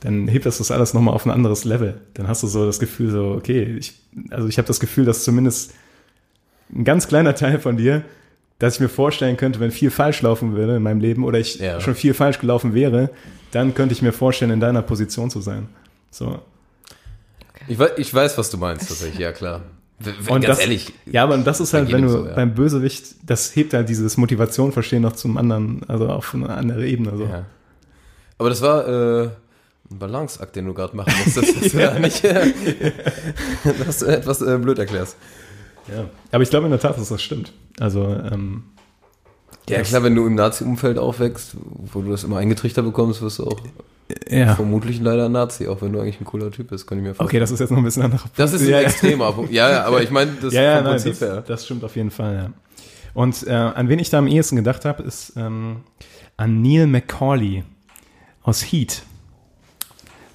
[0.00, 2.00] dann hebt das das alles nochmal auf ein anderes Level.
[2.14, 3.94] Dann hast du so das Gefühl so, okay, ich,
[4.30, 5.74] also ich habe das Gefühl, dass zumindest
[6.74, 8.02] ein ganz kleiner Teil von dir,
[8.58, 11.58] dass ich mir vorstellen könnte, wenn viel falsch laufen würde in meinem Leben oder ich
[11.58, 11.80] Ja.
[11.80, 13.10] schon viel falsch gelaufen wäre,
[13.52, 15.68] dann könnte ich mir vorstellen, in deiner Position zu sein.
[16.10, 16.40] So.
[17.68, 19.62] Ich weiß, ich weiß, was du meinst, tatsächlich, ja klar.
[20.00, 20.92] Und Ganz das, ehrlich.
[21.06, 22.34] Ja, aber das ist halt, wenn du so, ja.
[22.34, 26.86] beim Bösewicht, das hebt halt dieses Motivation verstehen noch zum anderen, also auf eine andere
[26.86, 27.16] Ebene.
[27.16, 27.24] So.
[27.24, 27.46] Ja.
[28.38, 29.30] Aber das war äh,
[29.90, 31.56] ein Balanceakt, den du gerade machen musstest.
[31.56, 31.98] Das ist ja.
[31.98, 32.52] nicht, äh,
[33.84, 35.16] dass du etwas äh, blöd erklärst.
[35.88, 36.04] Ja.
[36.30, 37.52] Aber ich glaube in der Tat, dass das stimmt.
[37.80, 38.64] Also, ähm,
[39.68, 43.48] Ja, klar, wenn du im Nazi-Umfeld aufwächst, wo du das immer eingetrichtert bekommst, wirst du
[43.48, 43.60] auch
[44.28, 44.54] ja.
[44.54, 47.14] vermutlich leider ein Nazi, auch wenn du eigentlich ein cooler Typ bist, kann ich mir
[47.14, 47.28] vorstellen.
[47.28, 49.52] Okay, das ist jetzt noch ein bisschen anderer Das ist ein ja, extremer Punkt.
[49.52, 51.44] Ja, ja, aber ich meine, das ja, ja, vom nein, Prinzip das, her.
[51.46, 52.50] das stimmt auf jeden Fall, ja.
[53.14, 55.78] Und äh, an wen ich da am ehesten gedacht habe, ist ähm,
[56.36, 57.64] an Neil McCauley
[58.42, 59.02] aus Heat.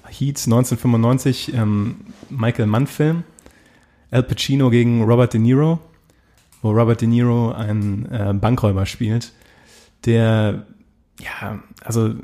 [0.06, 1.96] Heat 1995, ähm,
[2.30, 3.24] Michael Mann-Film.
[4.10, 5.80] Al Pacino gegen Robert De Niro,
[6.62, 9.32] wo Robert De Niro einen äh, Bankräuber spielt,
[10.04, 10.66] der,
[11.18, 12.14] ja, also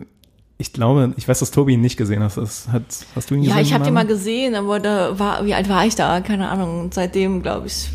[0.60, 2.36] ich glaube, ich weiß, dass Tobi ihn nicht gesehen hast.
[2.36, 2.82] Das hat,
[3.16, 3.56] hast du ihn gesehen?
[3.56, 6.20] Ja, ich habe den mal gesehen, aber da war, wie alt war ich da?
[6.20, 6.80] Keine Ahnung.
[6.82, 7.88] Und seitdem, glaube ich,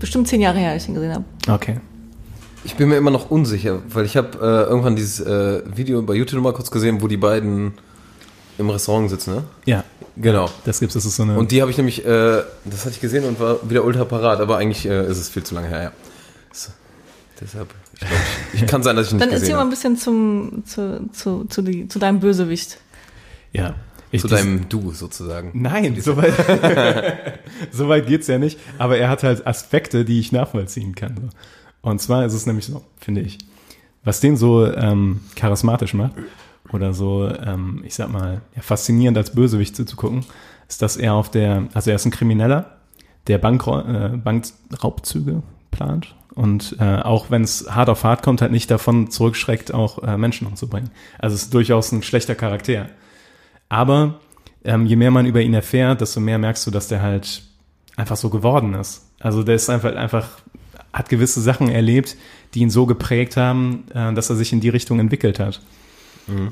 [0.00, 1.24] bestimmt zehn Jahre her, als ich ihn gesehen habe.
[1.46, 1.78] Okay.
[2.64, 6.14] Ich bin mir immer noch unsicher, weil ich habe äh, irgendwann dieses äh, Video bei
[6.14, 7.74] YouTube mal kurz gesehen, wo die beiden
[8.58, 9.44] im Restaurant sitzen, ne?
[9.66, 9.84] Ja,
[10.16, 10.48] Genau.
[10.64, 10.94] das gibt's.
[10.94, 11.36] Das ist so eine.
[11.38, 14.40] Und die habe ich nämlich, äh, das hatte ich gesehen und war wieder ultra parat,
[14.40, 15.92] aber eigentlich äh, ist es viel zu lange her, ja.
[16.50, 16.70] So,
[17.40, 17.68] deshalb,
[18.00, 18.20] ich, glaub,
[18.52, 21.08] ich, ich kann sein, dass ich ihn Dann nicht erzähl mal ein bisschen zum, zu,
[21.12, 22.78] zu, zu, die, zu deinem Bösewicht.
[23.52, 23.74] ja.
[24.12, 25.50] Ich, Zu deinem Du sozusagen.
[25.54, 26.32] Nein, so weit,
[27.72, 28.58] so weit geht's ja nicht.
[28.78, 31.30] Aber er hat halt Aspekte, die ich nachvollziehen kann.
[31.82, 33.38] Und zwar ist es nämlich so, finde ich,
[34.04, 36.14] was den so ähm, charismatisch macht
[36.72, 40.24] oder so, ähm, ich sag mal, ja, faszinierend als Bösewicht zuzugucken,
[40.68, 42.76] ist, dass er auf der, also er ist ein Krimineller,
[43.26, 48.52] der Bankra äh, Bankraubzüge plant und äh, auch wenn es hart auf hart kommt, halt
[48.52, 50.90] nicht davon zurückschreckt, auch äh, Menschen umzubringen.
[51.18, 52.90] Also es ist durchaus ein schlechter Charakter.
[53.70, 54.20] Aber
[54.62, 57.42] ähm, je mehr man über ihn erfährt, desto mehr merkst du, dass der halt
[57.96, 59.10] einfach so geworden ist.
[59.18, 60.28] Also der ist einfach, einfach
[60.92, 62.16] hat gewisse Sachen erlebt,
[62.52, 65.62] die ihn so geprägt haben, äh, dass er sich in die Richtung entwickelt hat.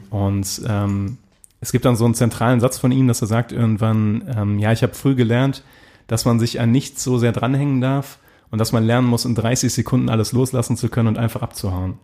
[0.08, 1.18] Und ähm,
[1.60, 4.72] es gibt dann so einen zentralen Satz von ihm, dass er sagt irgendwann, ähm, ja,
[4.72, 5.62] ich habe früh gelernt,
[6.06, 8.18] dass man sich an nichts so sehr dranhängen darf
[8.50, 11.94] und dass man lernen muss, in 30 Sekunden alles loslassen zu können und einfach abzuhauen.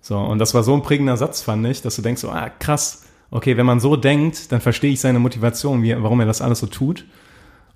[0.00, 2.50] So, und das war so ein prägender Satz, fand ich, dass du denkst, so, ah,
[2.50, 6.42] krass, okay, wenn man so denkt, dann verstehe ich seine Motivation, wie, warum er das
[6.42, 7.04] alles so tut.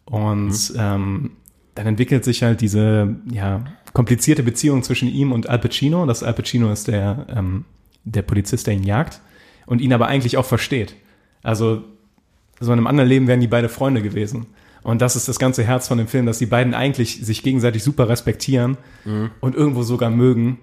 [0.04, 1.32] Und ähm,
[1.74, 6.06] dann entwickelt sich halt diese ja, komplizierte Beziehung zwischen ihm und Al Pacino.
[6.06, 7.64] Das Al Pacino ist der, ähm,
[8.04, 9.20] der Polizist, der ihn jagt
[9.66, 10.94] und ihn aber eigentlich auch versteht.
[11.42, 11.84] Also
[12.60, 14.46] so in einem anderen Leben wären die beide Freunde gewesen.
[14.86, 17.82] Und das ist das ganze Herz von dem Film, dass die beiden eigentlich sich gegenseitig
[17.82, 18.76] super respektieren
[19.40, 20.60] und irgendwo sogar mögen.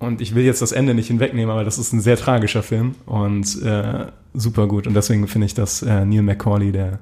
[0.00, 2.96] Und ich will jetzt das Ende nicht hinwegnehmen, aber das ist ein sehr tragischer Film
[3.06, 4.88] und äh, super gut.
[4.88, 6.98] Und deswegen finde ich, dass äh, Neil McCauley der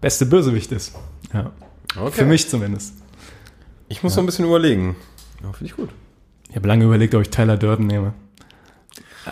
[0.00, 0.94] beste Bösewicht ist.
[1.34, 1.52] Ja.
[1.98, 2.12] Okay.
[2.12, 2.94] Für mich zumindest.
[3.88, 4.96] Ich muss noch ein bisschen überlegen.
[5.42, 5.90] Ja, finde ich gut.
[6.48, 8.14] Ich habe lange überlegt, ob ich Tyler Durden nehme.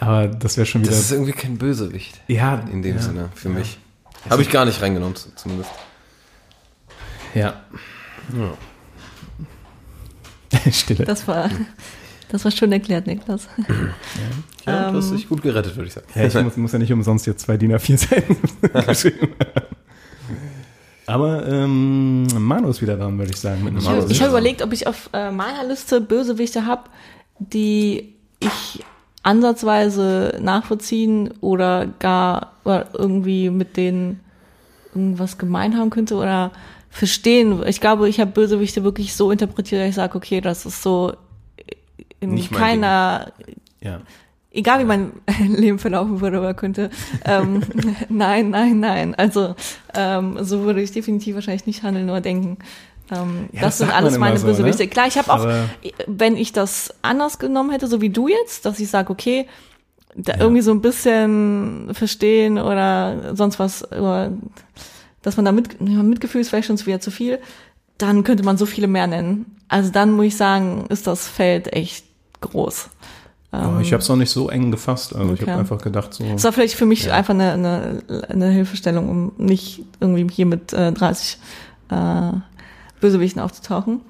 [0.00, 0.90] Aber das wäre schon wieder.
[0.90, 2.20] Das ist irgendwie kein Bösewicht.
[2.28, 3.78] ja, In dem ja, Sinne, für mich.
[4.28, 5.70] Habe ich gar nicht reingenommen, zumindest.
[7.36, 7.54] Ja.
[10.72, 11.04] Stille.
[11.04, 11.48] Das war,
[12.28, 13.48] das war schön erklärt, Niklas.
[14.66, 15.16] Ja, du hast Ähm.
[15.16, 16.06] dich gut gerettet, würde ich sagen.
[16.14, 18.36] Ja, ich muss, muss ja nicht umsonst jetzt zwei DIN A4 Seiten
[18.86, 19.28] geschrieben.
[21.06, 23.62] Aber ähm, Manu ist wieder dran, würde ich sagen.
[23.62, 26.84] Mit einem Ich, ich habe überlegt, ob ich auf äh, meiner Liste Bösewichte habe,
[27.38, 28.84] die ich
[29.22, 34.20] ansatzweise nachvollziehen oder gar oder irgendwie mit denen
[34.94, 36.50] irgendwas gemein haben könnte oder
[36.96, 37.62] verstehen.
[37.66, 41.12] Ich glaube, ich habe Bösewichte wirklich so interpretiert, dass ich sage, okay, das ist so
[42.20, 43.32] in Nicht keiner,
[43.82, 44.00] Ja.
[44.50, 45.12] egal wie mein
[45.46, 46.90] Leben verlaufen würde oder könnte.
[47.24, 47.60] Ähm,
[48.08, 49.14] nein, nein, nein.
[49.14, 49.54] Also
[49.94, 52.56] ähm, so würde ich definitiv wahrscheinlich nicht handeln oder denken.
[53.12, 54.84] Ähm, Ja, das, das sind alles meine so, Bösewichte.
[54.84, 54.88] ne?
[54.88, 55.46] Klar, ich habe auch,
[56.06, 59.46] wenn ich das anders genommen hätte, so wie du jetzt, dass ich sage, okay,
[60.16, 64.32] da irgendwie so ein bisschen verstehen oder sonst was, oder
[65.26, 67.40] dass man da mit, ja, Mitgefühl ist vielleicht schon wieder zu viel,
[67.98, 69.56] dann könnte man so viele mehr nennen.
[69.66, 72.04] Also dann muss ich sagen, ist das Feld echt
[72.42, 72.88] groß.
[73.50, 75.16] Aber ich habe es auch nicht so eng gefasst.
[75.16, 75.50] Also ich Okay.
[75.50, 76.22] habe einfach gedacht, so.
[76.22, 80.72] Das war vielleicht für mich einfach eine, eine, eine Hilfestellung, um nicht irgendwie hier mit
[80.72, 81.38] äh, 30
[81.90, 82.30] äh,
[83.00, 84.02] Bösewichten aufzutauchen.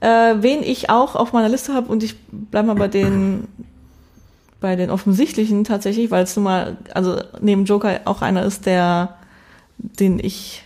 [0.00, 3.46] Äh, wen ich auch auf meiner Liste habe und ich bleibe mal bei den
[4.58, 9.16] bei den offensichtlichen tatsächlich, weil es nun mal, also neben Joker auch einer ist, der,
[9.78, 10.64] den ich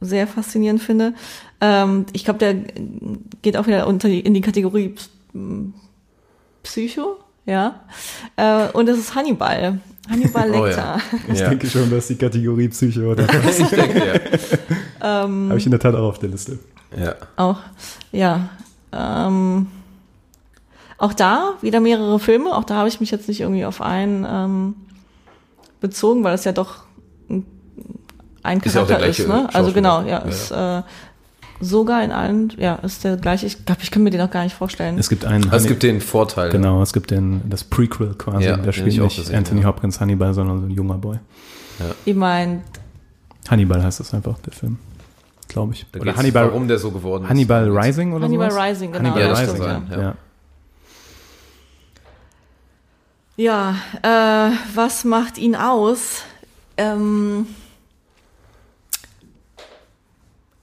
[0.00, 1.14] sehr faszinierend finde.
[1.60, 2.54] Ähm, ich glaube, der
[3.42, 4.94] geht auch wieder unter die, in die Kategorie
[6.62, 7.80] Psycho, ja.
[8.36, 9.80] Äh, und das ist Hannibal.
[10.10, 10.98] Hannibal Oh Lecter.
[11.32, 11.48] Ich Ja.
[11.50, 13.24] denke schon, dass die Kategorie Psycho oder
[13.58, 14.20] Ich denke,
[15.00, 15.22] ja.
[15.28, 16.58] habe ich in der Tat auch auf der Liste.
[16.96, 17.14] ja.
[17.36, 17.58] Auch,
[18.10, 18.48] ja.
[18.92, 19.68] Ähm,
[20.98, 22.54] auch da wieder mehrere Filme.
[22.54, 24.74] Auch da habe ich mich jetzt nicht irgendwie auf einen ähm,
[25.80, 26.82] bezogen, weil es ja doch
[27.30, 27.46] ein,
[28.42, 29.16] ein Ist ja auch Charakter der ist.
[29.24, 29.48] gleiche Ne?
[29.52, 30.82] Also genau, ja, Ja, ist äh,
[31.60, 33.46] sogar in allen, ja, ist der gleiche.
[33.46, 34.98] Ich glaube, ich kann mir den auch gar nicht vorstellen.
[34.98, 35.44] Es gibt einen.
[35.44, 36.50] Also es gibt den Vorteil.
[36.50, 38.44] Genau, es gibt den, das Prequel quasi.
[38.46, 39.68] Ja, da spielt nicht gesehen, Anthony ja.
[39.68, 41.18] Hopkins Hannibal, sondern so ein junger Boy.
[42.04, 42.62] ich meine,
[43.48, 44.78] Hannibal heißt das einfach, der Film.
[45.48, 45.86] Glaube ich.
[45.92, 47.30] Da Oder Hannibal, warum der so geworden ist.
[47.30, 48.64] Hannibal Rising oder Hannibal sowas?
[48.64, 49.04] Rising, genau.
[49.10, 50.00] Hannibal Ja, das Rising, sein, ja.
[50.00, 50.14] ja.
[53.36, 56.22] Ja, äh, was macht ihn aus?
[56.76, 57.46] Ähm,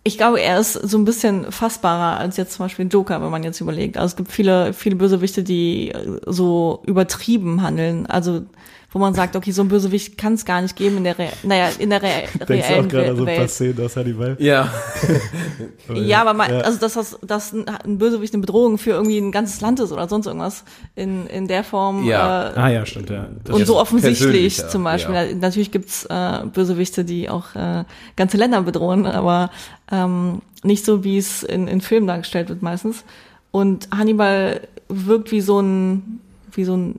[0.03, 3.43] ich glaube, er ist so ein bisschen fassbarer als jetzt zum Beispiel Joker, wenn man
[3.43, 3.97] jetzt überlegt.
[3.97, 8.05] Also es gibt viele, viele Bösewichte, die äh, so übertrieben handeln.
[8.05, 8.43] Also
[8.91, 11.29] wo man sagt, okay, so ein Bösewicht kann es gar nicht geben in der, Re
[11.43, 12.09] naja, in der Re
[12.47, 13.47] Denkst du auch reellen gerade an so ein paar.
[13.47, 14.35] Szenen aus Hannibal?
[14.39, 14.71] Ja.
[15.93, 16.59] Ja, aber man, Ja.
[16.61, 20.07] also dass das, dass ein Bösewicht eine Bedrohung für irgendwie ein ganzes Land ist oder
[20.07, 20.63] sonst irgendwas
[20.95, 22.03] in, in der Form.
[22.05, 22.49] Ja.
[22.49, 23.27] Äh, Ah ja, stimmt, ja.
[23.43, 25.13] Das und so offensichtlich zum Beispiel.
[25.15, 25.25] ja.
[25.35, 27.83] Natürlich gibt's äh, Bösewichte, die auch äh,
[28.15, 29.51] ganze Länder bedrohen, aber
[29.91, 33.03] ähm, nicht so, wie es in, in Filmen dargestellt wird meistens.
[33.51, 36.19] Und Hannibal wirkt wie so ein,
[36.59, 36.95] wie so ein,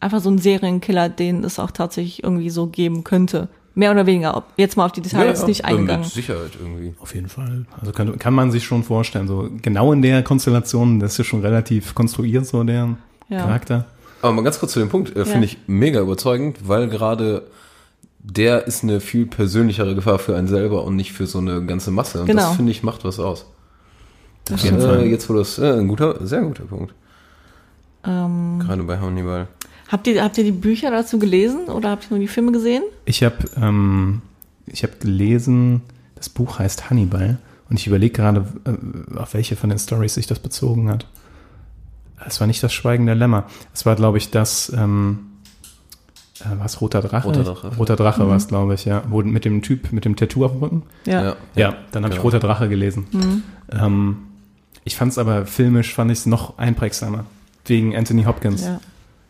[0.00, 3.48] einfach so ein Serienkiller, den es auch tatsächlich irgendwie so geben könnte.
[3.74, 4.36] Mehr oder weniger.
[4.36, 6.02] Ob, jetzt mal auf die Details nicht eingegangen.
[6.02, 6.94] Mit Sicherheit irgendwie.
[7.00, 7.66] Auf jeden Fall.
[7.80, 11.24] Also kann, kann man sich schon vorstellen, so genau in der Konstellation, das ist ja
[11.24, 12.96] schon relativ konstruiert, so der
[13.28, 13.38] Ja.
[13.42, 13.86] Charakter.
[14.22, 17.42] Aber mal ganz kurz zu dem Punkt, äh, finde ich mega überzeugend, weil gerade
[18.18, 21.90] der ist eine viel persönlichere Gefahr für einen selber und nicht für so eine ganze
[21.90, 22.20] Masse.
[22.20, 22.42] Und Genau.
[22.42, 23.46] das finde ich macht was aus.
[24.52, 25.06] Auf jeden Äh, Fall.
[25.06, 26.92] jetzt wo das äh, ein guter, sehr guter Punkt.
[28.04, 29.48] Ähm, Gerade bei Hannibal.
[29.88, 32.82] habt ihr, habt ihr die Bücher dazu gelesen oder habt ihr nur die Filme gesehen?
[33.04, 34.22] Ich habe ähm,
[34.66, 35.82] ich hab gelesen,
[36.14, 40.26] das Buch heißt Hannibal und ich überlege gerade, äh, auf welche von den Stories sich
[40.26, 41.06] das bezogen hat.
[42.26, 43.44] Es war nicht das Schweigen der Lämmer.
[43.72, 45.20] Es war, glaube ich, das, ähm,
[46.40, 47.28] äh, was, Roter Drache?
[47.28, 47.76] Roter Drache.
[47.76, 49.02] Roter Drache war es, glaube ich, ja.
[49.08, 50.82] Wo, mit dem Typ, mit dem Tattoo auf dem Rücken.
[51.06, 51.36] Ja.
[51.54, 52.22] Ja, dann habe ich genau.
[52.22, 53.42] Roter Drache gelesen.
[53.72, 54.16] Ähm,
[54.84, 57.24] ich fand es aber filmisch, fand ich es noch einprägsamer.
[57.70, 58.64] Wegen Anthony Hopkins.
[58.64, 58.80] ja.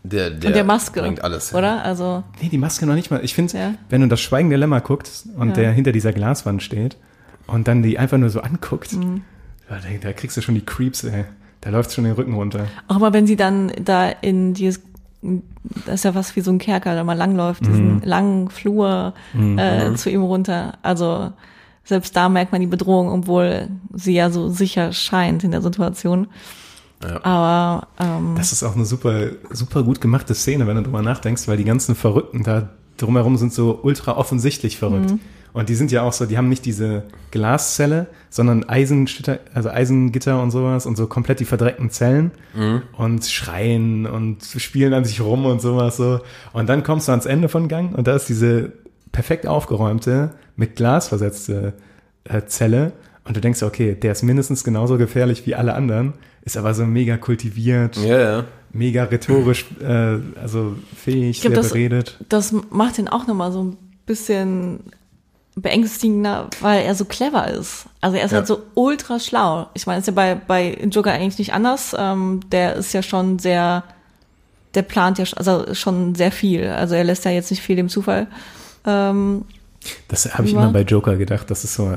[0.02, 1.50] Der, der, Und der Maske, bringt alles.
[1.50, 1.58] hin.
[1.58, 1.84] oder?
[1.84, 3.20] Also, Nee, die Maske noch nicht mal.
[3.22, 3.74] Ich finde, Ja.
[3.90, 5.54] wenn du das Schweigen der Lämmer guckst und Ja.
[5.54, 6.96] der hinter dieser Glaswand steht
[7.46, 9.20] und dann die einfach nur so anguckt, Mhm.
[9.68, 11.26] da, da kriegst du schon die Creeps, ey.
[11.60, 12.66] Da läuft schon den Rücken runter.
[12.88, 14.80] auch immer wenn sie dann da in dieses,
[15.84, 19.92] das ist ja was wie so ein Kerker, da mal langläuft, diesen langen Flur äh,
[19.96, 20.78] zu ihm runter.
[20.80, 21.30] Also
[21.84, 26.28] selbst da merkt man die Bedrohung, obwohl sie ja so sicher scheint in der Situation.
[27.02, 27.24] Ja.
[27.24, 31.48] Aber ähm, Das ist auch eine super, super gut gemachte Szene, wenn du drüber nachdenkst,
[31.48, 35.12] weil die ganzen Verrückten da drumherum sind so ultra offensichtlich verrückt.
[35.12, 35.20] Mhm.
[35.52, 40.40] Und die sind ja auch so, die haben nicht diese Glaszelle, sondern Eisengitter, also Eisengitter
[40.40, 42.30] und sowas und so komplett die verdreckten Zellen
[42.96, 46.20] und schreien und spielen an sich rum und sowas so.
[46.52, 48.72] Und dann kommst du ans Ende von Gang und da ist diese
[49.10, 51.74] perfekt aufgeräumte, mit Glas versetzte
[52.24, 52.92] äh, Zelle.
[53.24, 56.84] Und du denkst, okay, der ist mindestens genauso gefährlich wie alle anderen, ist aber so
[56.86, 58.44] mega kultiviert, Ja, ja.
[58.72, 62.16] mega rhetorisch, äh, also fähig, Ich glaub, sehr das- beredet.
[62.28, 63.76] das macht ihn auch nochmal so ein
[64.06, 64.80] bisschen
[65.56, 67.86] beängstigender, weil er so clever ist.
[68.00, 68.38] Also er ist Ja.
[68.38, 69.68] halt so ultra schlau.
[69.74, 71.94] Ich meine, ist ja bei, bei Joker eigentlich nicht anders.
[71.98, 73.82] Ähm, der ist ja schon sehr,
[74.74, 76.66] der plant ja also schon sehr viel.
[76.68, 78.28] Also er lässt ja jetzt nicht viel dem Zufall.
[78.86, 79.44] Ähm,
[80.08, 81.50] Das habe ich immer bei Joker gedacht.
[81.50, 81.94] Das ist so,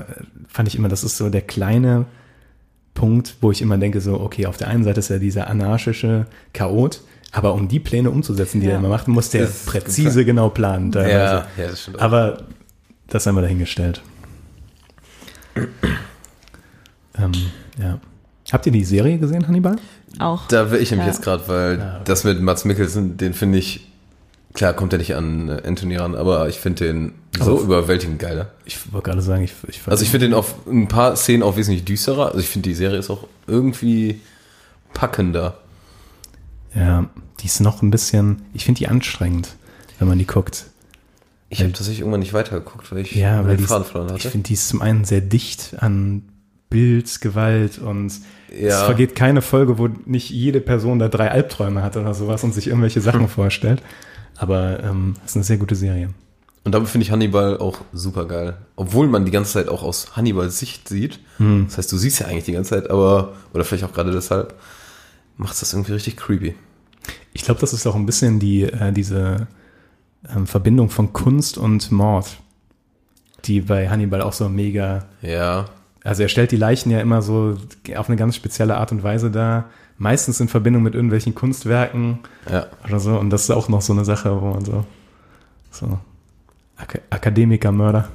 [0.49, 2.05] fand ich immer, das ist so der kleine
[2.93, 6.27] Punkt, wo ich immer denke, so, okay, auf der einen Seite ist er dieser anarchische
[6.53, 7.01] Chaot,
[7.31, 8.73] aber um die Pläne umzusetzen, die Ja.
[8.73, 10.91] er immer macht, muss der Das präzise genau planen.
[10.93, 11.99] Ja, ja, das stimmt.
[11.99, 12.43] Aber
[13.07, 14.01] das haben wir dahingestellt.
[17.17, 17.31] ähm,
[17.79, 17.99] ja.
[18.51, 19.77] Habt ihr die Serie gesehen, Hannibal?
[20.19, 20.47] auch.
[20.47, 21.13] Da will ich nämlich Ja.
[21.13, 22.01] jetzt gerade, weil Ja, okay.
[22.05, 23.89] das mit Mats Mikkelsen, den finde ich,
[24.53, 28.19] klar kommt er nicht an äh, Anthony ran, aber ich finde den so Aber- überwältigend
[28.19, 28.51] geiler.
[28.65, 31.57] Ich wollte gerade sagen, ich, ich Also ich finde den auf ein paar Szenen auch
[31.57, 32.27] wesentlich düsterer.
[32.27, 34.21] Also ich finde die Serie ist auch irgendwie
[34.93, 35.57] packender.
[36.75, 39.55] ja, die ist noch ein bisschen, ich finde die anstrengend,
[39.99, 40.65] wenn man die guckt.
[41.49, 44.23] Ich habe tatsächlich irgendwann nicht weitergeguckt, weil ich Ja, weil den die Faden verloren ich
[44.23, 44.31] hatte.
[44.31, 46.23] finde, die ist zum einen sehr dicht an
[46.69, 48.21] Bild, Gewalt und es
[48.59, 48.85] Ja.
[48.85, 52.67] vergeht keine Folge, wo nicht jede Person da drei Albträume hat oder sowas und sich
[52.67, 53.01] irgendwelche.
[53.01, 53.83] Sachen vorstellt.
[54.37, 56.09] Aber ähm, es ist eine sehr gute Serie.
[56.63, 58.57] Und damit finde ich Hannibal auch super geil.
[58.75, 61.19] Obwohl man die ganze Zeit auch aus Hannibals Sicht sieht.
[61.37, 61.65] Hm.
[61.67, 64.55] Das heißt, du siehst ja eigentlich die ganze Zeit, aber, oder vielleicht auch gerade deshalb,
[65.37, 66.55] macht das irgendwie richtig creepy.
[67.33, 69.47] Ich glaube, das ist auch ein bisschen die, äh, diese
[70.33, 72.37] ähm, Verbindung von Kunst und Mord,
[73.45, 75.65] die bei Hannibal auch so mega Ja.
[76.03, 77.57] Also er stellt die Leichen ja immer so
[77.95, 79.69] auf eine ganz spezielle Art und Weise dar.
[79.97, 82.19] Meistens in Verbindung mit irgendwelchen Kunstwerken
[82.51, 82.65] Ja.
[82.87, 83.17] oder so.
[83.17, 84.85] Und das ist auch noch so eine Sache, wo man so,
[85.71, 85.99] so
[86.77, 88.09] Ak Akademiker-Mörder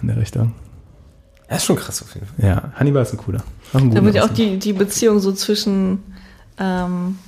[0.00, 0.54] in der Richtung.
[1.50, 2.44] Ja, ist schon krass auf jeden Fall.
[2.44, 3.42] Ja, Hannibal ist ein cooler.
[3.72, 6.02] Ein Da wird ja auch die, die Beziehung so zwischen,
[6.58, 7.18] ähm,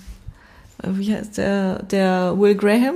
[0.82, 2.94] wie heißt der, der Will Graham.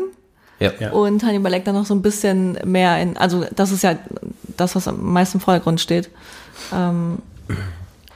[0.61, 0.93] Ja.
[0.93, 3.97] und Hannibal Lecter noch so ein bisschen mehr in, also das ist ja
[4.57, 6.09] das, was am meisten im Vordergrund steht.
[6.73, 7.19] Ähm,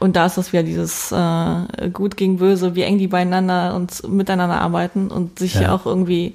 [0.01, 4.09] und da ist das wieder dieses äh, Gut gegen Böse, wie eng die beieinander und
[4.09, 5.63] miteinander arbeiten und sich Ja.
[5.63, 6.35] ja auch irgendwie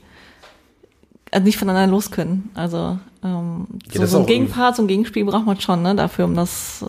[1.32, 2.50] also nicht voneinander los können.
[2.54, 6.26] Also ähm, Ja, so, so ein Gegenpart, so ein Gegenspiel braucht man schon, ne, dafür,
[6.26, 6.86] um das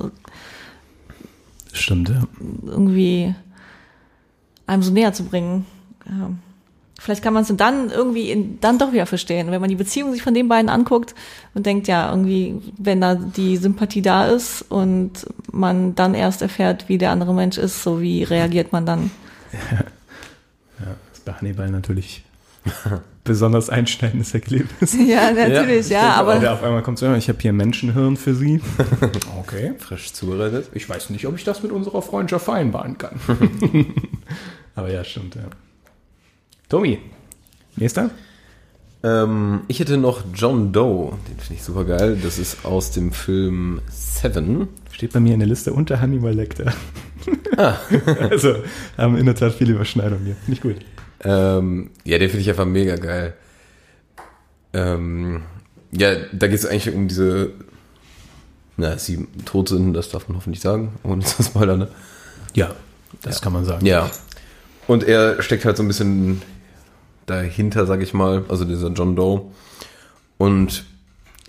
[1.72, 2.22] Stimmt, ja.
[2.66, 3.34] irgendwie
[4.66, 5.66] einem so näher zu bringen.
[6.06, 6.30] Ja.
[7.04, 10.14] Vielleicht kann man es dann irgendwie in, dann doch wieder verstehen, wenn man die Beziehung
[10.14, 11.14] sich von den beiden anguckt
[11.52, 16.88] und denkt, ja, irgendwie, wenn da die Sympathie da ist und man dann erst erfährt,
[16.88, 19.10] wie der andere Mensch ist, so wie reagiert man dann.
[19.52, 19.84] ja.
[20.78, 22.24] Das ist bei Hannibal natürlich
[23.24, 24.96] besonders einschneidendes Erlebnis.
[25.06, 28.34] Ja, natürlich, ja, Aber aber der auf einmal kommt so, ich habe hier Menschenhirn für
[28.34, 28.62] Sie.
[29.40, 29.74] Okay.
[29.78, 30.70] Frisch zubereitet.
[30.72, 33.20] Ich weiß nicht, ob ich das mit unserer Freundschaft vereinbaren kann.
[34.74, 35.42] Aber ja, stimmt, ja.
[36.74, 36.98] Tommy,
[37.76, 38.10] nächster?
[39.04, 42.18] Ähm, ich hätte noch John Doe, den finde ich super geil.
[42.20, 44.66] Das ist aus dem Film Seven.
[44.90, 46.74] Steht bei mir in der Liste unter Hannibal Lecter.
[48.18, 48.56] also
[48.98, 50.36] haben in der Tat viele Überschneidungen hier.
[50.48, 50.74] Ich gut.
[51.22, 53.34] Ähm, ja, den finde ich einfach mega geil.
[54.72, 55.42] Ähm,
[55.92, 57.52] ja, da geht es eigentlich um diese,
[58.76, 61.88] na, sie tot sind, das darf man hoffentlich sagen, ohne zu spoilern, ne?
[62.54, 62.74] Ja,
[63.22, 63.86] das kann man sagen.
[63.86, 64.10] Ja.
[64.88, 66.42] Und er steckt halt so ein bisschen
[67.26, 69.42] dahinter, sag ich mal, also dieser John Doe.
[70.38, 70.84] Und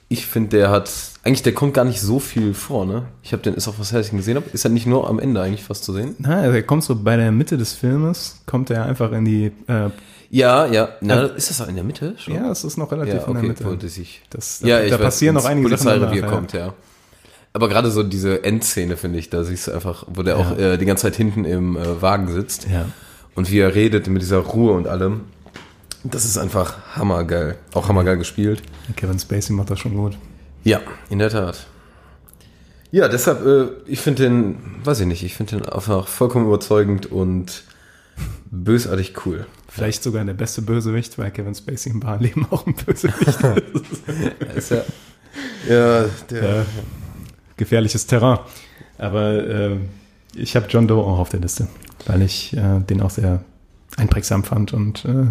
[0.07, 0.91] ich finde, der hat,
[1.23, 3.03] eigentlich, der kommt gar nicht so viel vor, ne?
[3.23, 5.41] Ich habe den, ist auch was ich gesehen habe, ist er nicht nur am Ende
[5.41, 6.15] eigentlich fast zu sehen?
[6.19, 9.45] Na, also er kommt so bei der Mitte des Filmes, kommt er einfach in die,
[9.67, 9.89] äh,
[10.29, 10.89] Ja, ja.
[11.01, 12.35] Na, Also- ist das auch in der Mitte schon?
[12.35, 13.65] ja, es ist noch relativ ja in der okay, Mitte.
[13.65, 14.21] wollte ich.
[14.29, 16.01] Das, Ja, da, ich da weiß, passieren noch einige Sachen.
[16.01, 16.27] Danach, ja.
[16.27, 16.73] kommt, ja.
[17.53, 20.77] Aber gerade so diese Endszene, finde ich, da siehst du einfach, wo der auch äh,
[20.77, 22.85] die ganze Zeit hinten im äh, Wagen sitzt Ja.
[23.33, 25.21] und wie er redet mit dieser Ruhe und allem.
[26.11, 27.57] Das ist einfach hammergeil.
[27.73, 28.61] Auch hammergeil gespielt.
[28.95, 30.17] Kevin Spacey macht das schon gut.
[30.63, 31.65] Ja, in der Tat.
[32.91, 37.11] Ja, deshalb, äh, ich finde den, weiß ich nicht, ich finde den einfach vollkommen überzeugend
[37.11, 37.63] und
[38.51, 39.47] bösartig cool.
[39.67, 43.27] Vielleicht sogar der beste Bösewicht, weil Kevin Spacey im Wahrleben auch ein Bösewicht
[43.73, 44.55] ist.
[44.55, 44.83] Ist ja,
[45.67, 46.65] ja, der, Ja.
[47.57, 48.39] Gefährliches Terrain.
[48.97, 49.77] Aber äh,
[50.35, 51.67] ich habe John Doe auch auf der Liste,
[52.05, 53.43] weil ich äh, den auch sehr
[53.97, 55.27] einprägsam fand und äh,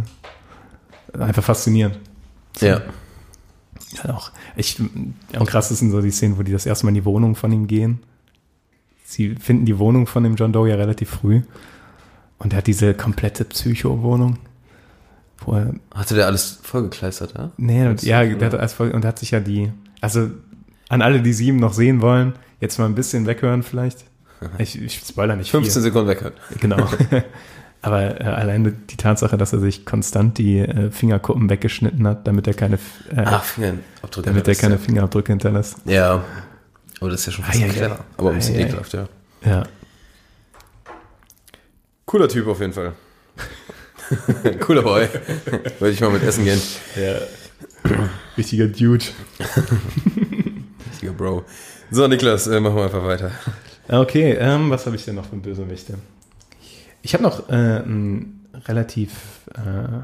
[1.18, 1.98] einfach faszinierend.
[2.60, 2.82] ja.
[4.02, 4.32] Ja, auch.
[4.56, 4.80] Ich,
[5.34, 7.66] am krassesten so die Szenen, wo die das erste Mal in die Wohnung von ihm
[7.68, 8.00] gehen.
[9.04, 11.42] Sie finden die Wohnung von dem John Doe ja relativ früh.
[12.38, 14.38] Und er hat diese komplette Psycho-Wohnung.
[15.38, 15.62] Wo
[15.94, 17.50] Hatte der alles vollgekleistert, ja?
[17.56, 20.30] nee, und, ja, der hat, als voll- und hat sich ja die, also
[20.88, 24.04] an alle, die sieben noch sehen wollen, jetzt mal ein bisschen weghören vielleicht.
[24.58, 25.82] Ich, ich spoiler nicht 15 viel.
[25.82, 26.34] Sekunden weg hat.
[26.60, 26.86] Genau.
[27.84, 32.46] Aber äh, alleine die Tatsache, dass er sich konstant die äh, Fingerkuppen weggeschnitten hat, damit
[32.46, 32.76] er keine,
[33.14, 34.22] äh, Ach, Fingerabdrücke.
[34.26, 35.76] damit er keine ja- Fingerabdrücke hinterlässt.
[35.84, 36.24] Ja.
[37.00, 37.94] Aber das ist ja schon fast Ei, ei, clever.
[37.96, 38.04] ei.
[38.16, 38.62] Aber ein bisschen ei.
[38.62, 39.06] ekelhaft, ja.
[39.44, 39.62] Ja.
[42.06, 42.92] Cooler Typ auf jeden Fall.
[44.60, 45.08] Cooler Boy.
[45.78, 46.60] Wollte ich mal mit essen gehen.
[48.38, 49.04] Richtiger Dude.
[50.90, 51.44] Richtiger Bro.
[51.90, 53.30] So, Niklas, äh, machen wir einfach weiter.
[53.88, 55.94] Okay, ähm, was habe ich denn noch für Bösewichte?
[57.04, 59.12] Ich habe noch äh, einen relativ
[59.54, 60.00] äh,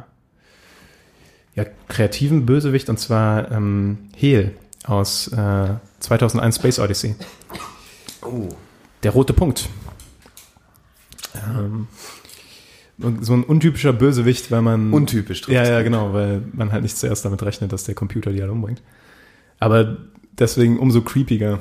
[1.55, 4.53] ja, kreativen Bösewicht und zwar ähm, Heel
[4.85, 7.15] aus äh, 2001 Space Odyssey.
[8.23, 8.49] Oh.
[9.03, 9.71] Der rote Punkt.
[11.35, 11.89] Ähm,
[13.23, 14.93] so ein untypischer Bösewicht, weil man.
[14.93, 18.43] Untypisch Ja, ja, genau, weil man halt nicht zuerst damit rechnet, dass der Computer die
[18.43, 18.83] alle umbringt.
[19.59, 19.97] Aber
[20.39, 21.61] deswegen umso creepiger,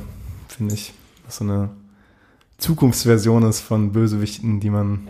[0.50, 0.92] finde ich.
[1.26, 1.70] Was so eine
[2.58, 5.08] Zukunftsversion ist von Bösewichten, die man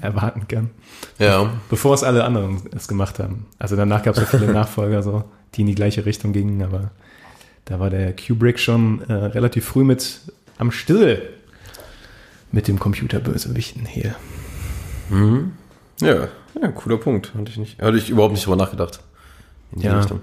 [0.00, 0.70] erwarten kann.
[1.18, 1.52] Ja.
[1.68, 3.46] Bevor es alle anderen es gemacht haben.
[3.58, 5.24] Also danach gab es ja viele Nachfolger, so,
[5.54, 6.90] die in die gleiche Richtung gingen, aber
[7.64, 10.20] da war der Kubrick schon äh, relativ früh mit
[10.58, 11.22] am Still
[12.50, 14.14] mit dem Computerbösewichten hier.
[16.00, 16.28] Ja.
[16.60, 17.34] Ja, cooler Punkt.
[17.34, 17.80] Hatte ich nicht.
[17.80, 19.00] Hatte ich überhaupt nicht drüber nachgedacht.
[19.72, 19.98] In die Ja.
[19.98, 20.20] Richtung.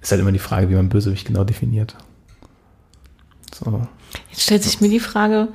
[0.00, 1.94] Ist halt immer die Frage, wie man Bösewicht genau definiert.
[3.54, 3.86] So.
[4.30, 5.48] Jetzt stellt sich mir die Frage,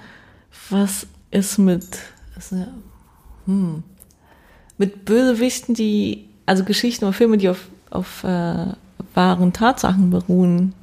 [0.69, 1.85] was ist mit,
[2.37, 2.73] ist eine,
[3.45, 3.83] hm,
[4.77, 8.67] mit Bösewichten, die, also Geschichten oder Filme, die auf, auf äh,
[9.13, 10.73] wahren Tatsachen beruhen,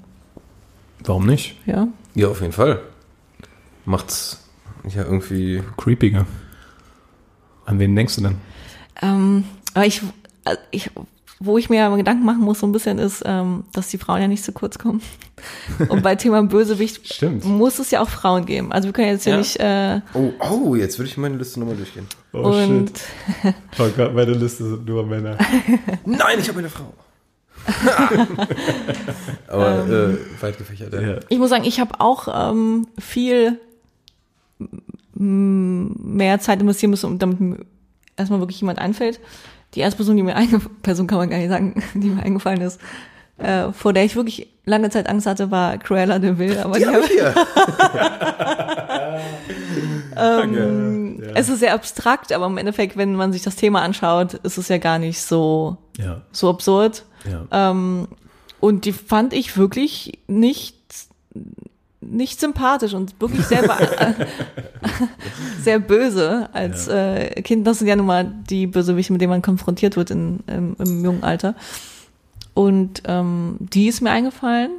[1.04, 1.56] Warum nicht?
[1.66, 1.88] ja?
[2.14, 2.80] Ja, auf jeden Fall.
[3.84, 4.38] Macht's
[4.88, 5.62] ja irgendwie.
[5.76, 6.26] Creepiger.
[7.64, 8.36] An wen denkst du denn?
[9.00, 9.44] Ähm,
[9.74, 10.02] aber ich,
[10.44, 10.90] äh, ich,
[11.44, 14.20] wo ich mir aber Gedanken machen muss, so ein bisschen ist, ähm, dass die Frauen
[14.22, 15.00] ja nicht zu kurz kommen.
[15.88, 17.44] Und bei Thema Bösewicht Stimmt.
[17.44, 18.72] muss es ja auch Frauen geben.
[18.72, 19.38] Also wir können jetzt ja, Ja.
[19.38, 22.06] nicht, äh, Oh, oh, jetzt würde ich meine Liste nochmal durchgehen.
[22.32, 22.92] Oh und
[23.78, 25.36] Oh Gott, meine Liste sind nur Männer.
[26.04, 26.92] Nein, ich habe eine Frau.
[29.48, 31.00] Aber äh, weit gefächert, ja.
[31.00, 31.16] Ja.
[31.28, 33.58] ich muss sagen, ich habe auch ähm, viel
[35.14, 37.58] mehr Zeit investieren müssen, um damit mir
[38.16, 39.20] erstmal wirklich jemand einfällt.
[39.74, 42.60] Die erste Person, die mir einge Person kann man gar nicht sagen, die mir eingefallen
[42.60, 42.80] ist,
[43.38, 46.58] äh, vor der ich wirklich lange Zeit Angst hatte, war Cruella de Vil.
[46.58, 47.34] Aber die, hab ich hier.
[50.16, 54.58] ähm, Es ist sehr abstrakt, aber im Endeffekt, wenn man sich das Thema anschaut, ist
[54.58, 56.20] es ja gar nicht so, Ja.
[56.32, 57.04] so absurd.
[57.24, 57.70] ja.
[57.70, 58.08] Ähm,
[58.60, 60.76] und die fand ich wirklich nicht,
[62.02, 64.14] nicht sympathisch und wirklich sehr, be-
[65.62, 67.66] sehr böse als äh, Kind.
[67.66, 71.04] Das sind ja nun mal die Bösewichte, mit denen man konfrontiert wird in, im, im
[71.04, 71.54] jungen Alter.
[72.54, 74.70] Und ähm, die ist mir eingefallen.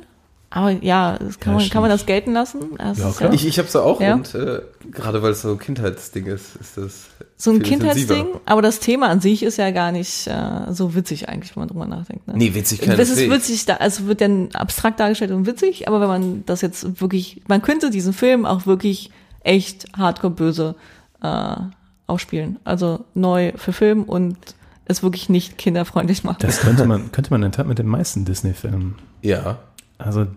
[0.55, 2.59] Aber ja, das kann, Ja, man, kann man das gelten lassen?
[2.77, 3.33] Das Ja, klar.
[3.33, 4.13] Ich, ich hab's da auch Ja.
[4.13, 7.05] und äh, gerade weil es so ein Kindheitsding ist, ist das
[7.37, 8.13] so ein viel intensiver.
[8.13, 11.61] Kindheitsding, aber das Thema an sich ist ja gar nicht äh, so witzig eigentlich, wenn
[11.61, 12.27] man drüber nachdenkt.
[12.27, 12.35] Ne?
[12.37, 16.07] Nee, witzig Das ist witzig, da, also wird dann abstrakt dargestellt und witzig, aber wenn
[16.07, 19.09] man das jetzt wirklich, man könnte diesen Film auch wirklich
[19.41, 20.75] echt hardcore böse
[21.23, 21.55] äh,
[22.05, 22.59] ausspielen.
[22.63, 24.37] Also neu für Film und
[24.85, 26.37] es wirklich nicht kinderfreundlich machen.
[26.41, 28.95] Das könnte man, könnte man in der Tat mit den meisten Disney-Filmen.
[29.21, 29.57] Ja.
[29.97, 30.27] Also,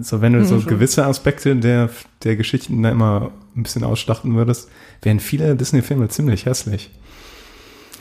[0.00, 1.90] so wenn du so gewisse Aspekte der,
[2.22, 4.68] der Geschichten da immer ein bisschen ausschlachten würdest,
[5.02, 6.90] wären viele Disney-Filme ziemlich hässlich.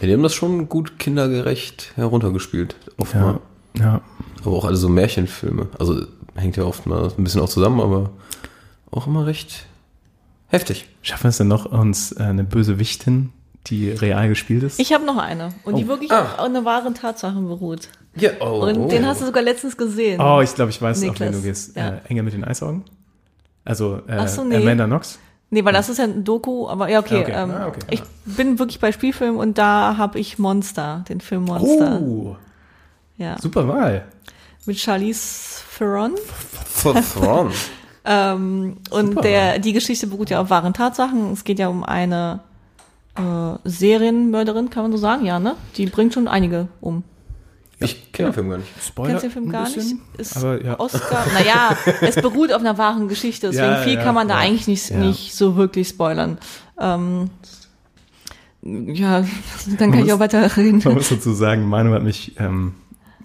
[0.02, 0.08] ja.
[0.08, 2.76] Die haben das schon gut kindergerecht heruntergespielt.
[2.98, 3.40] Oft mal.
[3.78, 4.02] Ja, ja.
[4.44, 5.68] Aber auch alle so Märchenfilme.
[5.80, 6.06] Also
[6.36, 8.10] hängt ja oft mal ein bisschen auch zusammen, aber
[8.92, 9.66] auch immer recht
[10.48, 10.88] heftig.
[11.02, 13.32] Schaffen wir es denn noch, uns äh, eine böse Wichtin,
[13.68, 14.80] die real gespielt ist?
[14.80, 16.22] Ich habe noch eine und die wirklich Ah.
[16.24, 17.90] auf eine wahren Tatsachen beruht.
[18.16, 18.62] Ja, oh.
[18.66, 20.22] Und den hast du sogar letztens gesehen.
[20.22, 21.76] oh, ich glaube, ich weiß, auf Niklas, wen du gehst.
[21.76, 21.90] ja.
[21.90, 22.84] Äh, Engel mit den Eisaugen?
[23.66, 24.58] Also äh, Ach so, nee.
[24.58, 25.20] Amanda Knox?
[25.50, 27.22] Nee, weil das ist ja ein Doku, aber ja, okay.
[27.22, 27.34] Okay.
[27.36, 27.80] Ähm, Ah, okay.
[27.92, 32.00] Ich bin wirklich bei Spielfilmen und da habe ich Monster, den Film Monster.
[32.02, 32.36] Oh,
[33.18, 33.38] ja.
[33.40, 34.06] super Wahl.
[34.66, 36.14] Mit Charlize Theron.
[36.66, 37.52] Verthron.
[38.06, 39.22] Ähm, und Super.
[39.22, 41.32] der, die Geschichte beruht ja auf wahren Tatsachen.
[41.32, 42.42] Es geht ja um eine
[43.16, 45.56] äh, Serienmörderin, kann man so sagen, ja, ne?
[45.78, 47.06] Die bringt schon einige um.
[47.86, 48.70] Ich kenne den Film gar nicht.
[48.86, 49.10] Spoiler.
[49.12, 50.20] Kennst du den Film gar bisschen, nicht?
[50.20, 50.80] Ist aber ja.
[50.80, 51.26] Oscar.
[51.34, 54.68] Naja, es beruht auf einer wahren Geschichte, deswegen Ja, viel ja, kann man da eigentlich
[54.68, 54.98] nicht, Ja.
[54.98, 56.38] nicht so wirklich spoilern.
[56.80, 57.30] Ähm,
[58.62, 59.26] ja,
[59.78, 60.82] dann kann ich auch weiter Man reden.
[60.94, 62.74] muss dazu sagen, Manu hat mich, ähm,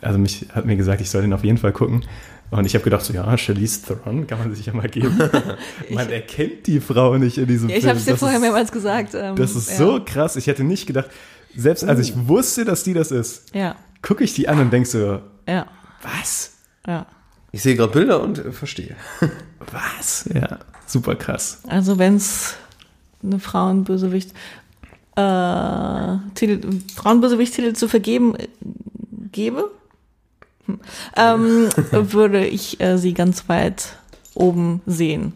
[0.02, 2.04] also mich hat mir gesagt, ich soll den auf jeden Fall gucken.
[2.50, 5.18] Und ich habe gedacht, so, ja, Charlize Theron kann man sich ja mal geben.
[5.90, 7.90] man erkennt die Frau nicht in diesem Ja, ich Film.
[7.90, 9.10] habe es dir Das vorher ist- mehrmals gesagt.
[9.14, 9.76] Ähm, Das ist ja.
[9.76, 10.34] so krass.
[10.36, 11.10] Ich hätte nicht gedacht,
[11.54, 12.02] selbst als Uh.
[12.02, 15.66] ich wusste, dass die das ist, Ja, gucke ich die an und denk so, ja,
[16.02, 16.54] was?
[16.86, 17.06] ja.
[17.50, 18.94] Ich sehe gerade Bilder und äh, verstehe.
[19.72, 20.28] Was?
[20.32, 21.62] Ja, super krass.
[21.66, 22.56] Also wenn's
[23.22, 24.32] eine Frauenbösewicht
[25.16, 26.60] äh, Titel,
[26.94, 28.48] Frauenbösewicht-Titel zu vergeben äh,
[29.32, 29.70] gäbe,
[30.66, 30.80] hm,
[31.16, 31.68] ähm,
[32.12, 33.96] würde ich äh, sie ganz weit
[34.34, 35.32] oben sehen.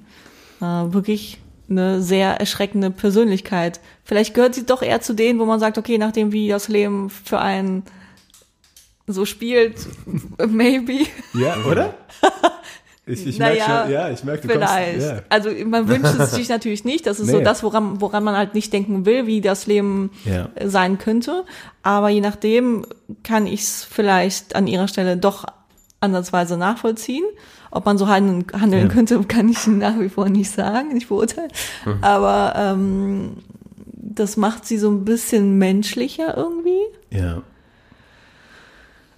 [0.60, 1.38] Äh, wirklich
[1.68, 3.80] eine sehr erschreckende Persönlichkeit.
[4.04, 7.10] Vielleicht gehört sie doch eher zu denen, wo man sagt, okay, nachdem wie das Leben
[7.10, 7.82] für einen
[9.12, 9.76] so spielt,
[10.48, 11.06] maybe.
[11.34, 11.94] Ja, oder?
[13.04, 14.92] Ich, ich Naja, merke schon, ja, ich merke, du Vielleicht.
[14.92, 15.08] kommst.
[15.10, 15.22] Ja.
[15.28, 17.04] Also man wünscht es sich natürlich nicht.
[17.04, 17.42] Das ist so Nee.
[17.42, 20.50] das, woran, woran man halt nicht denken will, wie das Leben Ja.
[20.54, 21.44] äh, sein könnte.
[21.82, 22.86] Aber je nachdem
[23.24, 25.44] kann ich es vielleicht an ihrer Stelle doch
[25.98, 27.24] ansatzweise nachvollziehen.
[27.72, 28.94] Ob man so handeln, handeln Ja.
[28.94, 31.50] könnte, kann ich nach wie vor nicht sagen, nicht beurteilen.
[32.02, 33.38] Aber ähm,
[33.96, 36.78] das macht sie so ein bisschen menschlicher irgendwie.
[37.10, 37.42] ja.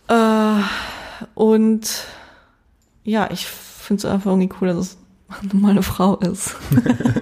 [0.09, 0.63] Äh,
[1.35, 2.07] und
[3.05, 4.97] ja, ich finde es einfach irgendwie cool, dass es
[5.53, 6.57] mal eine Frau ist.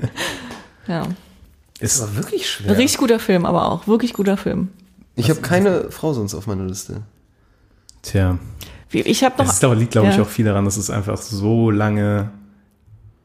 [0.86, 1.06] ja.
[1.80, 2.76] Ist, war wirklich schwer.
[2.78, 3.86] Richtig guter Film, aber auch.
[3.86, 4.68] Wirklich guter Film.
[5.16, 7.02] Ich habe keine Frau sonst auf meiner Liste.
[8.02, 8.38] tja.
[8.92, 9.50] Ich habe noch.
[9.50, 10.22] Es liegt, glaube ich, ja.
[10.22, 12.30] auch viel daran, dass es einfach so lange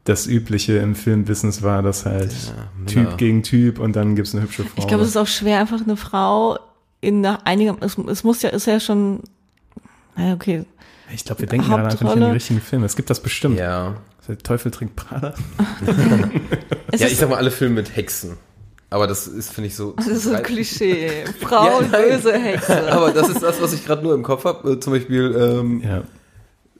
[0.04, 2.34] das Übliche im Filmbusiness war, dass halt
[2.78, 2.86] Männer.
[2.86, 4.78] Typ gegen Typ und dann gibt's eine hübsche Frau.
[4.78, 6.58] Ich glaube, es ist auch schwer, einfach eine Frau
[7.02, 7.76] in einer einigen.
[7.80, 9.20] Es, es muss ja, ist ja schon.
[10.18, 10.64] Naja, okay.
[11.14, 12.84] Ich glaube, wir denken gerade einfach nicht an die richtigen Filme.
[12.84, 13.58] Es gibt das bestimmt.
[13.58, 13.96] Ja.
[14.26, 15.32] Der Teufel trinkt Prada.
[16.96, 18.36] Ja, ich sag mal alle Filme mit Hexen.
[18.90, 19.92] Aber das ist, finde ich, so.
[19.92, 21.24] das ist so ein Klischee.
[21.40, 22.90] Frau, Ja, böse Hexe.
[22.90, 24.72] Aber das ist das, was ich gerade nur im Kopf habe.
[24.72, 26.02] Äh, zum Beispiel ähm, Ja.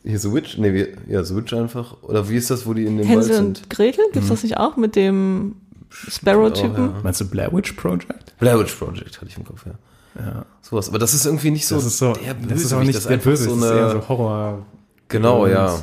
[0.03, 0.57] hier The Witch.
[0.57, 2.03] Nee, wie, ja, The Witch einfach.
[2.03, 3.71] Oder wie ist das, wo die in dem Hänsel Wald und sind?
[3.71, 4.05] Gretel?
[4.13, 5.57] Gibt's das nicht auch mit dem
[5.91, 6.89] Sparrow-Typen?
[6.89, 7.01] Oh, ja.
[7.03, 8.39] Meinst du Blair Witch Project?
[8.39, 9.73] Blair Witch Project hatte ich im Kopf, ja.
[10.19, 10.45] Ja.
[10.63, 10.89] Sowas.
[10.89, 12.97] Aber das ist irgendwie nicht so, Das ist so, der das ist auch nicht das
[13.03, 14.67] ist der einfach Böse, so das ist eine, eher so Horror.
[15.09, 15.79] Genau, ja.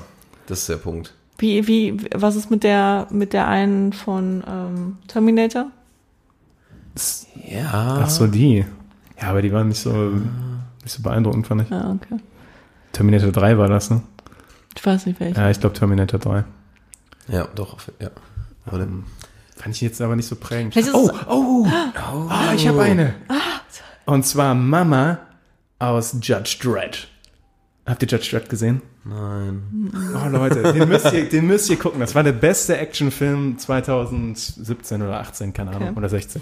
[0.47, 1.13] Das ist der Punkt.
[1.37, 5.67] Wie, wie, was ist mit der, mit der einen von ähm, Terminator?
[7.49, 8.01] Ja.
[8.03, 8.65] Ach so, die.
[9.21, 11.69] Ja, aber die waren nicht so, nicht so beeindruckend, fand ich.
[11.69, 12.19] Ja, okay.
[12.91, 14.01] Terminator 3 war das, ne?
[14.75, 15.39] Ich weiß nicht welche.
[15.39, 16.43] Ja, ich glaube Terminator 3.
[17.27, 17.77] Ja, doch.
[17.99, 18.11] Ja.
[18.65, 19.03] Aber dann-
[19.57, 20.75] Fand ich jetzt aber nicht so prägend.
[20.93, 21.67] Oh, oh, oh,
[22.29, 23.13] ah, ich habe eine.
[24.05, 25.19] Und zwar Mama
[25.79, 27.07] aus Judge Dredd.
[27.85, 28.81] Habt ihr Judge Dredd gesehen?
[29.03, 29.91] Nein.
[30.15, 31.99] Oh Leute, den müsst ihr, den müsst ihr gucken.
[31.99, 35.97] Das war der beste Actionfilm 2017 oder 18, keine Ahnung, Okay.
[35.97, 36.41] oder 16.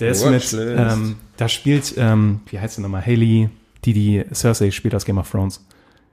[0.00, 0.54] Der ist mit, Watchlist.
[0.54, 3.48] ähm, da spielt, ähm, wie heißt sie nochmal, Haley,
[3.84, 5.64] die die Cersei spielt aus Game of Thrones.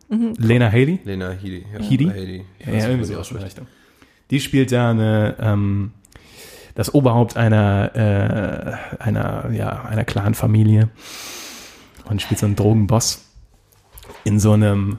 [0.10, 1.00] Lena Haley?
[1.06, 1.66] Lena Headey.
[1.74, 2.46] Ja, Headey?
[2.60, 3.46] Ja, irgendwie wie so aus die der.
[3.46, 3.66] Richtung.
[4.30, 5.92] Die spielt da eine, ähm,
[6.76, 10.90] das Oberhaupt einer, äh, einer, ja, einer Clan-Familie
[12.06, 13.26] und spielt so einen Drogenboss
[14.24, 14.98] in so einem,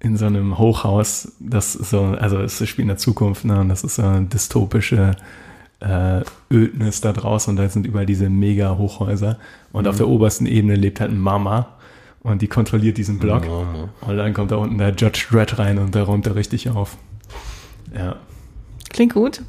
[0.00, 3.68] in so einem Hochhaus, das ist so, also es spielt in der Zukunft, ne, und
[3.68, 5.16] das ist so eine dystopische
[5.80, 9.38] äh, Ödnis da draußen und da sind überall diese mega Hochhäuser
[9.72, 11.76] und auf der obersten Ebene lebt halt Mama
[12.20, 13.88] und die kontrolliert diesen Block Mama.
[14.00, 16.96] und dann kommt da unten der Judge Dredd rein und der räumt da richtig auf.
[17.94, 18.16] Ja.
[18.90, 19.42] Klingt gut.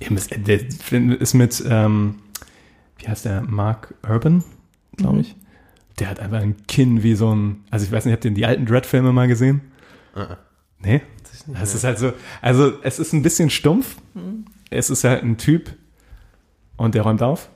[0.00, 0.60] Der
[1.20, 2.16] ist mit, ähm,
[2.98, 4.44] wie heißt der, Mark Urban,
[4.96, 5.36] glaube ich.
[5.98, 8.46] Der hat einfach ein Kinn wie so ein, also ich weiß nicht, habt ihr die
[8.46, 9.60] alten Dread-Filme mal gesehen?
[10.14, 10.36] Ah,
[10.80, 11.02] Nee?
[11.48, 13.96] Das ist halt so, also es ist ein bisschen stumpf.
[14.70, 15.74] Es ist halt ein Typ
[16.76, 17.48] und der räumt auf.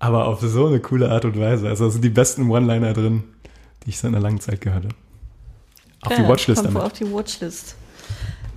[0.00, 1.68] Aber auf so eine coole Art und Weise.
[1.68, 3.24] Also sind die besten One-Liner drin,
[3.84, 4.94] die ich seit einer langen Zeit gehört habe.
[6.02, 6.92] Auf die Ja, Watchlist kommt wohl damit.
[6.92, 7.76] Auf die Watchlist.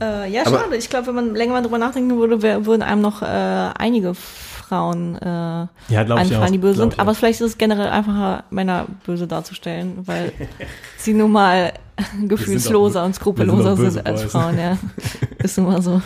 [0.01, 0.75] Äh, ja, Aber- schade.
[0.75, 4.15] Ich glaube, wenn man länger mal drüber nachdenken würde, wär, würden einem noch äh, einige
[4.15, 6.19] Frauen äh, Ja, glaube ich auch.
[6.37, 6.99] einfallen, die böse sind.
[6.99, 7.15] Aber auch.
[7.15, 10.31] vielleicht ist es generell einfacher, Männer böse darzustellen, weil
[10.97, 11.73] sie nun mal
[12.27, 14.31] gefühlsloser auch- und skrupelloser sind sind, als Boys.
[14.31, 14.57] Frauen.
[14.57, 14.77] Ja,
[15.37, 16.01] ist nun mal so.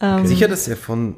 [0.00, 1.16] ähm, Sicher, dass der von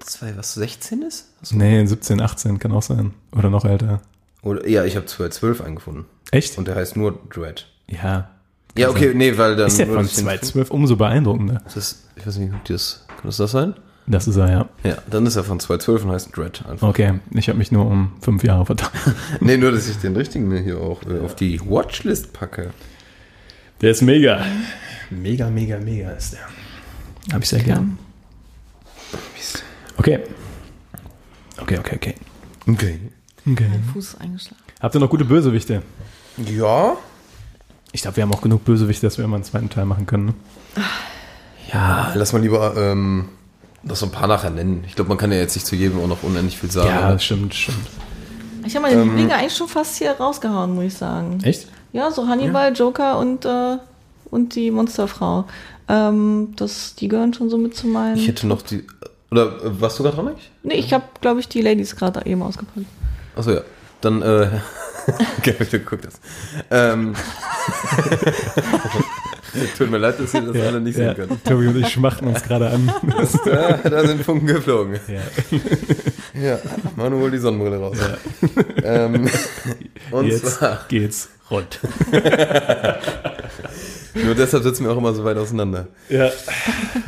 [0.00, 1.32] zwei, was, 16 ist?
[1.50, 3.14] Nee, 17, 18 kann auch sein.
[3.36, 4.00] Oder noch älter.
[4.42, 6.04] Oder, ja, ich habe 12, 12 eingefunden.
[6.30, 6.58] Echt?
[6.58, 7.66] Und der heißt nur Dread.
[7.88, 8.30] ja.
[8.76, 9.66] Ja, okay, nee, weil dann.
[9.68, 11.60] Ist der nur, von dass ich den- 2012 umso beeindruckender.
[11.64, 13.74] Das ist, ich weiß nicht, ob das, kann das das sein?
[14.06, 14.68] Das ist er, ja.
[14.84, 16.88] Ja, dann ist er von 2012 und heißt Dread einfach.
[16.88, 18.90] Okay, ich habe mich nur um fünf Jahre vertan.
[19.40, 22.70] Nee, nur, dass ich den richtigen mir hier auch äh, auf die Watchlist packe.
[23.82, 24.44] Der ist mega.
[25.10, 26.40] Mega, mega, mega ist der.
[27.34, 27.98] Hab ich sehr gern.
[29.98, 30.20] Okay.
[31.60, 32.14] Okay, okay, okay.
[32.66, 32.98] Okay.
[33.46, 33.66] okay.
[33.68, 34.62] mein Fuß ist eingeschlagen.
[34.80, 35.82] Habt ihr noch gute Bösewichte?
[36.46, 36.96] Ja.
[37.92, 40.26] Ich glaube, wir haben auch genug Bösewichte, dass wir immer einen zweiten Teil machen können.
[40.26, 40.34] Ne?
[41.72, 43.28] Ja, lass mal lieber ähm,
[43.82, 44.84] noch so ein paar nachher nennen.
[44.86, 46.88] Ich glaube, man kann ja jetzt nicht zu jedem auch noch unendlich viel sagen.
[46.88, 47.86] Ja, das stimmt, stimmt.
[48.66, 51.40] Ich habe meine Lieblinge eigentlich schon fast hier rausgehauen, muss ich sagen.
[51.42, 51.68] Echt?
[51.92, 53.78] Ja, so Hannibal, Joker und, äh,
[54.30, 55.44] und die Monsterfrau.
[55.88, 58.16] Ähm, das, die gehören schon so mit zu meinen.
[58.16, 58.86] Ich hätte noch die.
[59.30, 60.50] Oder äh, warst du gerade dran eigentlich?
[60.62, 62.86] nee, ich habe, glaube ich, die Ladies gerade eben ausgepackt.
[63.36, 63.62] Achso, ja.
[64.00, 64.50] Dann, äh.
[65.38, 66.20] okay, ich geguckt das.
[66.70, 67.14] Ähm.
[69.76, 71.44] Tut mir leid, dass ihr das alle nicht sehen könnt.
[71.44, 72.92] Tobi und ich schmachten uns gerade an.
[73.44, 75.00] Da, da sind Funken geflogen.
[75.08, 75.22] ja.
[76.40, 76.58] Ja,
[76.96, 77.96] Manu holt die Sonnenbrille raus.
[78.84, 79.28] Ähm,
[80.10, 81.80] und Jetzt zwar, geht's rund.
[84.14, 85.88] nur deshalb sitzen wir auch immer so weit auseinander.
[86.08, 86.30] Ja.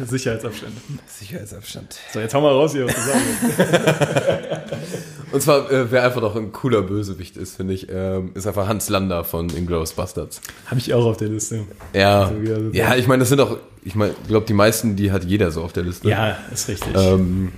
[0.05, 0.77] Sicherheitsabstände.
[1.07, 1.99] Sicherheitsabstand.
[2.13, 4.71] So, jetzt hau mal raus hier, was willst.
[5.33, 8.67] Und zwar, äh, wer einfach noch ein cooler Bösewicht ist, finde ich, ähm, ist einfach
[8.67, 10.41] Hans Lander von Inglourious Bastards.
[10.67, 11.67] Hab ich auch auf der Liste.
[11.93, 12.41] Ja, Also,
[12.73, 15.63] ja, ich meine, das sind auch, ich meine, glaube, die meisten, die hat jeder so
[15.63, 16.09] auf der Liste.
[16.09, 16.93] Ja, ist richtig.
[16.97, 17.53] Ähm,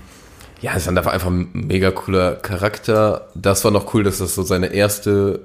[0.60, 3.28] ja, ist dann einfach ein mega cooler Charakter.
[3.34, 5.40] Das war noch cool, dass das so seine erste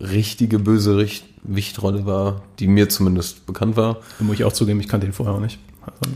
[0.00, 3.98] richtige Bösewichtrolle war, die mir zumindest bekannt war.
[4.18, 5.58] Da muss ich auch zugeben, ich kannte ihn vorher auch nicht.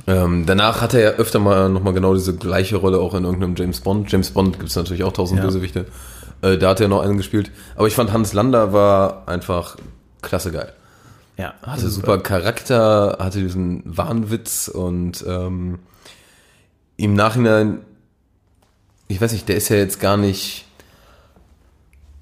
[0.06, 3.54] Also, Ähm, danach hatte er öfter mal nochmal genau diese gleiche Rolle auch in irgendeinem
[3.56, 4.10] James Bond.
[4.12, 5.46] James Bond gibt es natürlich auch tausend Ja.
[5.46, 5.86] Bösewichte.
[6.42, 7.50] Äh, da hat er noch einen gespielt.
[7.76, 9.76] Aber ich fand Hans Lander war einfach
[10.20, 10.72] klasse geil.
[11.38, 15.78] ja, Hatte super Charakter, hatte diesen Wahnwitz und ähm,
[16.96, 17.78] im Nachhinein,
[19.08, 20.66] ich weiß nicht, der ist ja jetzt gar nicht.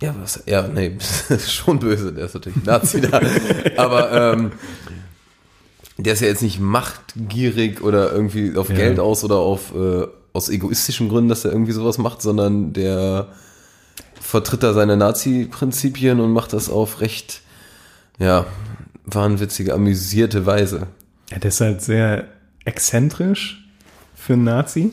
[0.03, 0.42] Ja, was?
[0.46, 0.96] Ja, nee,
[1.46, 3.20] schon böse, der ist natürlich Nazi da.
[3.76, 4.53] Aber ähm,
[5.98, 8.76] der ist ja jetzt nicht machtgierig oder irgendwie auf Ja.
[8.76, 13.28] Geld aus oder auf äh, aus egoistischen Gründen, dass er irgendwie sowas macht, sondern der
[14.20, 17.42] vertritt da seine Nazi-Prinzipien und macht das auf recht,
[18.18, 18.46] ja,
[19.05, 20.86] wahnwitzige, amüsierte Weise.
[21.30, 22.28] Ja, der ist halt sehr
[22.64, 23.68] exzentrisch
[24.14, 24.92] für einen Nazi,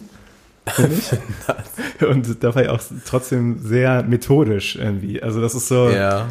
[0.72, 2.02] finde ich.
[2.08, 5.22] Und dabei auch trotzdem sehr methodisch irgendwie.
[5.22, 6.28] Also das ist so, Ja.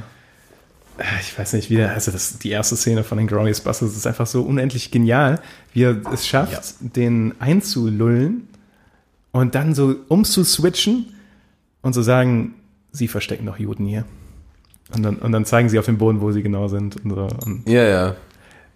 [1.20, 4.06] ich weiß nicht, wie der, also das, die erste Szene von den Glorious Bastards ist
[4.06, 5.40] einfach so unendlich genial,
[5.72, 8.48] wie er es schafft, den einzulullen
[9.32, 11.06] und dann so umzuswitchen
[11.82, 12.54] und zu sagen,
[12.92, 14.04] sie verstecken doch Juden hier.
[14.94, 16.96] Und dann, und dann zeigen sie auf dem Boden, wo sie genau sind.
[17.04, 17.28] Und, so.
[17.44, 18.16] und Ja, ja.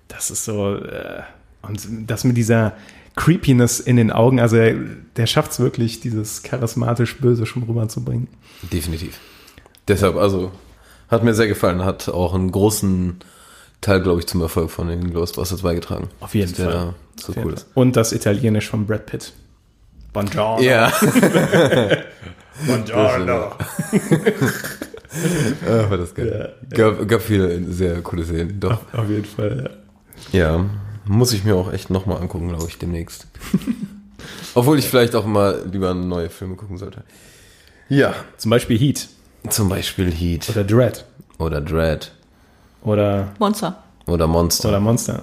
[0.09, 1.23] das ist so, äh,
[1.63, 1.81] und
[2.11, 2.73] das mit dieser
[3.21, 4.41] Creepiness in den Augen.
[4.41, 4.75] Also er,
[5.17, 8.29] der schafft es wirklich, dieses charismatisch Böse schon rüberzubringen.
[8.73, 9.19] Definitiv.
[9.87, 10.53] Deshalb, also,
[11.09, 11.85] hat mir sehr gefallen.
[11.85, 13.19] Hat auch einen großen
[13.83, 16.09] Teil, glaube ich, zum Erfolg von den Ghostbusters beigetragen.
[16.21, 16.95] Auf jeden Fall.
[17.17, 17.67] So cool ist.
[17.75, 19.35] Und das Italienisch von Brad Pitt.
[20.15, 20.63] Buongiorno.
[20.63, 20.91] Ja.
[22.67, 23.53] Buongiorno.
[25.67, 26.55] Ah, war das geil.
[26.71, 28.59] Gab, gab viele sehr coole Szenen.
[28.61, 28.81] Doch.
[28.95, 29.71] Auf jeden Fall,
[30.33, 30.39] ja.
[30.39, 30.71] Ja,
[31.11, 33.27] muss ich mir auch echt nochmal angucken, glaube ich, demnächst.
[34.55, 37.05] Obwohl ich vielleicht auch mal lieber neue Filme gucken sollte.
[37.89, 39.09] Ja, Zum Beispiel Heat
[39.49, 41.05] zum Beispiel Heat oder Dread
[41.39, 42.13] oder Dread
[42.83, 43.83] oder, Monster.
[44.07, 44.69] oder Monster.
[44.69, 45.23] oder Monster.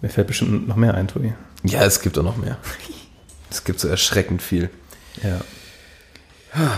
[0.00, 1.32] Mir fällt bestimmt noch mehr ein, Tobi.
[1.64, 2.58] Ja, es gibt auch noch mehr.
[3.50, 4.70] Es gibt so erschreckend viel.
[5.22, 5.42] Ja.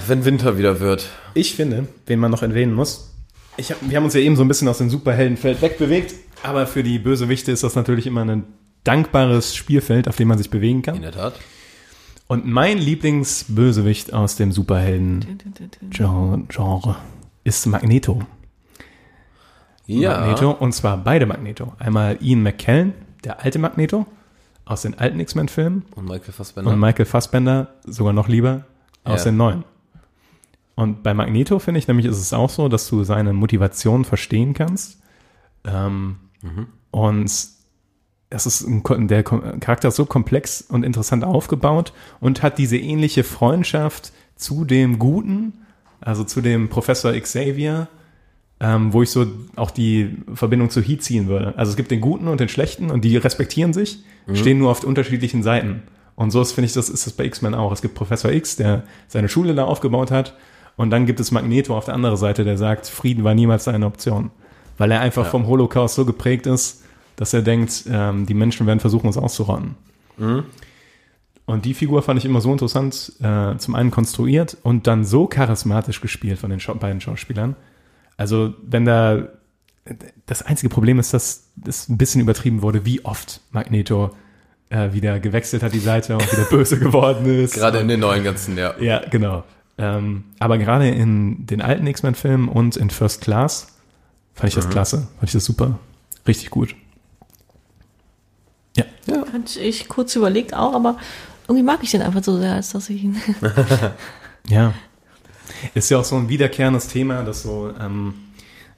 [0.09, 1.09] Wenn Winter wieder wird.
[1.35, 3.13] Ich finde, wen man noch erwähnen muss,
[3.57, 6.15] ich hab, wir haben uns ja eben so ein bisschen aus dem Superheldenfeld wegbewegt,
[6.45, 8.45] aber für die Bösewichte ist das natürlich immer ein
[8.85, 11.03] dankbares Spielfeld, auf dem man sich bewegen In kann.
[11.03, 11.35] der Tat.
[12.27, 16.97] Und mein Lieblingsbösewicht aus dem Superhelden-Genre
[17.45, 18.23] ist Magneto.
[19.87, 20.21] Ja.
[20.21, 21.75] Magneto, und zwar beide Magneto.
[21.79, 24.07] Einmal Ian McKellen, der alte Magneto,
[24.65, 26.71] aus den alten X-Men-Filmen, Und Michael Fassbender.
[26.71, 28.65] und Michael Fassbender, sogar noch lieber,
[29.05, 29.31] aus Ja.
[29.31, 29.65] den neuen.
[30.75, 34.55] Und bei Magneto finde ich nämlich ist es auch so, dass du seine Motivation verstehen
[34.55, 34.99] kannst.
[35.67, 36.17] Ähm,
[36.91, 37.55] Und
[38.31, 43.25] das ist ein, der Charakter ist so komplex und interessant aufgebaut und hat diese ähnliche
[43.25, 45.53] Freundschaft zu dem Guten,
[46.01, 47.89] also zu dem Professor Xavier,
[48.61, 49.27] ähm, wo ich so
[49.57, 51.55] auch die Verbindung zu Heat ziehen würde.
[51.57, 54.85] Also es gibt den Guten und den Schlechten und die respektieren sich, stehen nur auf
[54.85, 55.83] unterschiedlichen Seiten.
[56.17, 57.73] Und so ist, finde ich, das ist das bei X-Men auch.
[57.73, 60.37] Es gibt Professor X, der seine Schule da aufgebaut hat.
[60.77, 63.87] Und dann gibt es Magneto auf der anderen Seite, der sagt, Frieden war niemals eine
[63.87, 64.31] Option.
[64.77, 66.83] Weil er einfach vom Holocaust so geprägt ist,
[67.17, 69.77] dass er denkt, ähm, die Menschen werden versuchen, uns auszurotten.
[71.47, 75.27] Und die Figur fand ich immer so interessant, äh, zum einen konstruiert und dann so
[75.27, 77.55] charismatisch gespielt von den Schau beiden Schauspielern.
[78.17, 79.29] Also, wenn da,
[80.27, 84.11] das einzige Problem ist, dass es ein bisschen übertrieben wurde, wie oft Magneto
[84.71, 87.55] äh, wieder gewechselt hat die Seite und wieder böse geworden ist.
[87.55, 88.75] Gerade in den neuen ganzen, ja.
[88.81, 89.45] Ja, genau.
[89.77, 93.74] Ähm, aber gerade in den alten X-Men-Filmen und in First Class
[94.35, 95.07] fand ich das klasse.
[95.19, 95.79] Fand ich das super.
[96.27, 96.75] Richtig gut.
[98.77, 98.85] Ja.
[99.33, 100.97] Hatte ich kurz überlegt auch, aber
[101.47, 103.17] irgendwie mag ich den einfach so sehr, als dass ich ihn.
[104.49, 104.75] Ja.
[105.75, 108.13] Ist ja auch so ein wiederkehrendes Thema, dass so, ähm,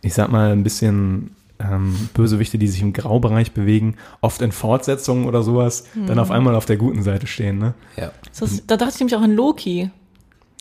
[0.03, 5.27] ich sag mal, ein bisschen ähm, Bösewichte, die sich im Graubereich bewegen, oft in Fortsetzungen
[5.27, 7.75] oder sowas, dann auf einmal auf der guten Seite stehen, ne?
[7.97, 9.91] Ja, Das, da dachte ich nämlich auch an Loki,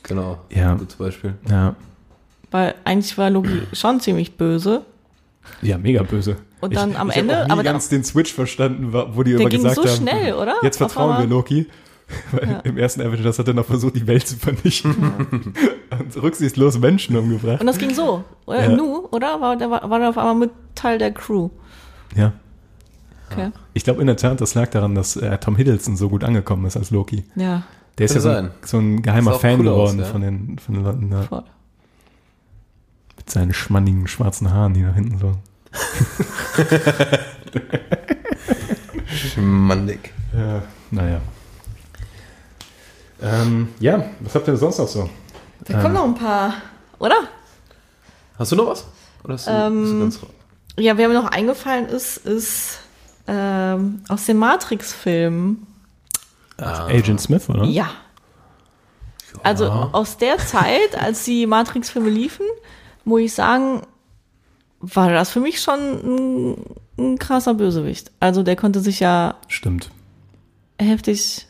[0.02, 0.40] genau.
[0.50, 0.74] Ja.
[0.74, 1.36] Gutes Beispiel.
[1.50, 1.76] Ja.
[2.56, 4.82] Weil eigentlich war Loki schon ziemlich böse.
[5.62, 6.38] Ja, mega böse.
[6.62, 9.50] Und dann am ich Ende- aber dann- ganz den Switch verstanden, wo die Der immer
[9.50, 10.56] ging gesagt so haben, schnell, oder?
[10.64, 11.28] Jetzt Auf vertrauen wir.
[11.28, 11.68] Loki.
[12.32, 12.60] Weil Ja.
[12.60, 14.94] im ersten Avengers hat er noch versucht, die Welt zu vernichten.
[15.92, 17.62] Und rücksichtslos Menschen umgebracht.
[17.62, 18.64] Und das ging so, oder?
[18.64, 18.76] Ja.
[18.76, 19.42] Nu, oder?
[19.42, 21.50] War der, war der auf einmal mit Teil der Crew.
[22.16, 22.34] Ja.
[23.32, 23.50] Okay.
[23.74, 26.66] Ich glaube in der Tat, das lag daran, dass äh, Tom Hiddleston so gut angekommen
[26.68, 27.24] ist als Loki.
[27.36, 27.64] Ja,
[27.98, 28.46] Der ist ja Kann so sein.
[28.46, 30.06] ein, so ein geheimer Fan cool aus, geworden ja.
[30.06, 31.22] von, den, von den Leuten da.
[31.24, 31.44] voll.
[33.26, 35.36] Mit seinen schmannigen schwarzen Haaren, die nach hinten so.
[39.08, 40.14] Schmandig.
[40.32, 40.62] Ja,
[40.92, 41.22] naja.
[43.24, 45.10] Ähm, ja, was habt ihr sonst noch so?
[45.62, 46.54] Da kommen noch ein paar,
[47.00, 47.16] oder?
[48.38, 48.86] Hast du noch was?
[49.24, 50.20] Oder hast du, Ähm, ganz
[50.78, 52.78] Ja, wer mir noch eingefallen ist, ist
[53.28, 55.66] ähm, aus dem Matrix-Film.
[56.58, 57.64] Agent Smith, oder?
[57.64, 57.90] Ja.
[59.42, 62.46] Also aus der Zeit, als die Matrix-Filme liefen,
[63.06, 63.82] muss ich sagen,
[64.80, 66.56] war das für mich schon ein,
[66.98, 68.12] ein krasser Bösewicht.
[68.20, 69.90] Also der konnte sich ja Stimmt.
[70.80, 71.48] heftig,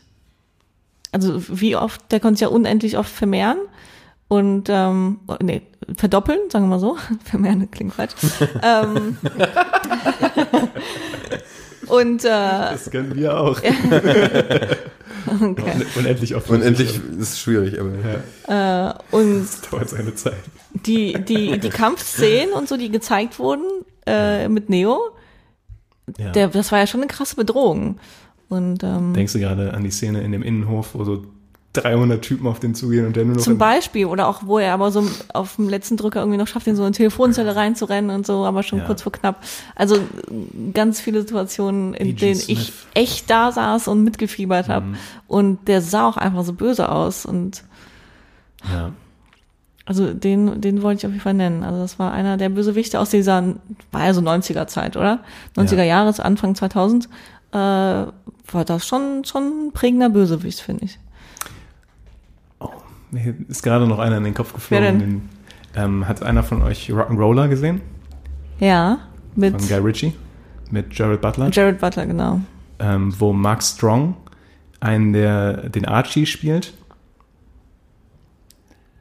[1.12, 3.58] also wie oft, der konnte sich ja unendlich oft vermehren
[4.28, 5.62] und ähm, nee,
[5.96, 6.96] verdoppeln, sagen wir mal so.
[7.24, 8.12] Vermehren klingt falsch.
[8.62, 9.16] ähm,
[11.86, 13.60] und äh, Das können wir auch.
[15.42, 15.72] okay.
[15.96, 16.48] Unendlich oft.
[16.50, 17.90] Unendlich ist schwierig, aber
[18.48, 20.34] äh, und Das dauert seine Zeit.
[20.72, 23.64] die, die, die Kampfszenen und so, die gezeigt wurden
[24.06, 25.00] äh, mit Neo,
[26.18, 26.30] Ja.
[26.30, 27.98] der, das war ja schon eine krasse Bedrohung.
[28.48, 31.24] Und ähm, Denkst du gerade an die Szene in dem Innenhof, wo so
[31.76, 34.72] 300 Typen auf den zugehen und der nur noch zum Beispiel, oder auch, wo er
[34.74, 38.26] aber so auf dem letzten Drücker irgendwie noch schafft, in so eine Telefonzelle reinzurennen und
[38.26, 38.84] so, aber schon Ja.
[38.86, 39.42] kurz vor knapp.
[39.74, 39.98] Also
[40.74, 42.58] ganz viele Situationen, in Agent denen Smith.
[42.58, 42.62] Mhm.
[42.62, 44.86] ich echt da saß und mitgefiebert habe.
[45.28, 47.26] Und der sah auch einfach so böse aus.
[47.26, 47.62] Und
[48.72, 48.92] Ja.
[49.84, 51.62] also den, den wollte ich auf jeden Fall nennen.
[51.62, 53.42] Also das war einer der Bösewichte aus dieser,
[53.92, 55.20] war ja so 90er Zeit, oder?
[55.56, 55.84] 90er Ja.
[55.84, 57.08] Jahre, Anfang 2000.
[57.52, 60.98] äh, war das schon, schon ein prägender Bösewicht, finde ich.
[63.16, 64.84] Mir ist gerade noch einer in den Kopf geflogen.
[64.84, 65.00] Wer denn?
[65.00, 65.28] Den,
[65.74, 67.80] ähm, hat einer von euch Rock'n'Roller gesehen?
[68.60, 68.98] Ja,
[69.34, 70.12] mit Von Guy Ritchie?
[70.70, 71.50] Mit Jared Butler?
[71.50, 72.40] Jared Butler, genau.
[72.78, 74.16] ähm, wo Mark Strong
[74.80, 76.74] einen, der den Archie spielt.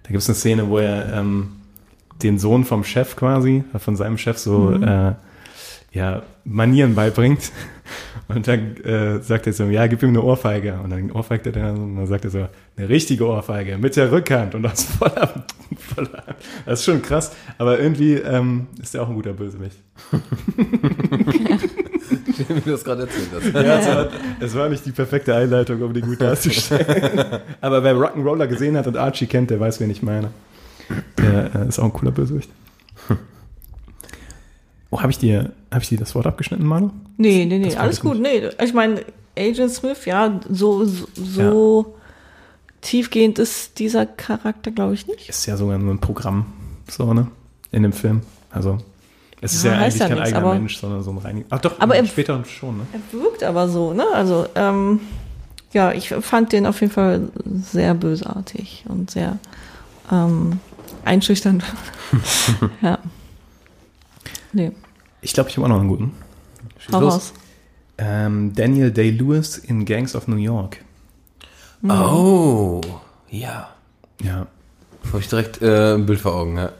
[0.03, 1.57] Da gibt es eine Szene, wo er ähm,
[2.23, 5.13] den Sohn vom Chef quasi, von seinem Chef so äh,
[5.91, 7.51] ja, Manieren beibringt.
[8.27, 10.79] Und dann äh, sagt er so, ja, gib ihm eine Ohrfeige.
[10.83, 14.11] Und dann ohrfeigt er den und dann sagt er so, eine richtige Ohrfeige mit der
[14.11, 15.45] Rückhand und aus voller,
[15.77, 16.23] voller
[16.65, 19.77] Das ist schon krass, aber irgendwie ähm, ist er auch ein guter Bösewicht.
[22.37, 23.53] Wie du das gerade erzählt hast.
[23.53, 24.07] Ja, es war,
[24.39, 27.41] es war nicht die perfekte Einleitung, um den gut darzustellen.
[27.61, 30.31] Aber wer Rock'n'Roller gesehen hat und Archie kennt, der weiß, wen ich meine.
[31.17, 32.49] Der äh, ist auch ein cooler Bösewicht.
[34.91, 36.89] Oh, habe ich dir, habe ich dir das Wort abgeschnitten, Manu?
[37.17, 38.19] Nee, nee, nee, Das alles gut.
[38.19, 39.03] Nee, ich meine,
[39.37, 41.95] Agent Smith, ja, so, so, so
[42.81, 45.29] tiefgehend ist dieser Charakter, glaube ich, nicht.
[45.29, 46.45] Ist ja sogar nur ein Programm,
[46.89, 47.27] so, ne?
[47.71, 48.21] In dem Film.
[48.51, 48.77] Also,
[49.41, 51.47] es ist Ja, ja, heißt eigentlich ja kein nichts, eigener Mensch, sondern so ein reiniger.
[51.49, 52.85] Ach doch, Aber er- später schon, ne?
[52.93, 54.05] Er wirkt aber so, ne?
[54.13, 55.01] Also, ähm,
[55.73, 57.27] ja, ich fand den auf jeden Fall
[57.61, 59.37] sehr bösartig und sehr
[60.11, 60.59] ähm,
[61.03, 61.63] einschüchternd.
[62.81, 62.99] ja.
[64.53, 64.71] Nee,
[65.25, 66.11] Ich glaube, ich habe auch noch einen guten.
[66.93, 67.13] hau los.
[67.13, 67.33] raus.
[67.97, 70.77] Ähm, Daniel Day-Lewis in Gangs of New York.
[71.87, 72.79] Oh,
[73.29, 73.69] ja.
[74.21, 74.45] Ja,
[75.07, 76.71] Habe ich direkt äh, ein Bild vor Augen, ja.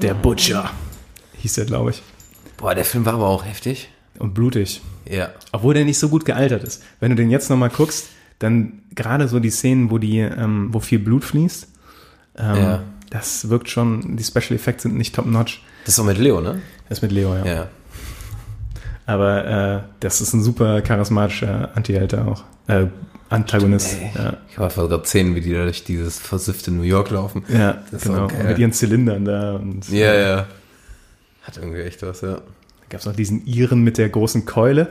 [0.00, 0.70] Der, Butcher
[1.38, 2.02] hieß der, glaube ich.
[2.56, 3.90] Boah, der Film war aber auch heftig.
[4.18, 4.80] Und blutig.
[5.08, 5.28] Ja.
[5.52, 6.82] Obwohl der nicht so gut gealtert ist.
[7.00, 8.06] Wenn du den jetzt nochmal guckst,
[8.38, 11.68] dann gerade so die Szenen, wo die, ähm, wo viel Blut fließt,
[12.38, 12.82] ähm, Ja.
[13.10, 15.62] das wirkt schon, die Special Effects sind nicht top notch.
[15.84, 16.62] Das ist auch mit Leo, ne?
[16.88, 17.44] Das mit Leo, ja.
[17.44, 17.68] Ja.
[19.06, 22.44] Aber äh, das ist ein super charismatischer Anti-Held auch.
[22.68, 22.86] Äh,
[23.28, 23.96] Antagonist.
[24.00, 24.10] Ey.
[24.14, 27.44] Ja, Ich habe einfach gerade Szenen, wie die da durch dieses versiffte New York laufen.
[27.48, 28.28] ja Das ist genau.
[28.28, 29.54] mit ihren Zylindern da.
[29.54, 30.46] Und Ja, ja.
[31.42, 32.34] Hat irgendwie echt was, ja.
[32.36, 32.40] Da
[32.88, 34.88] gab es noch diesen Iren mit der großen Keule,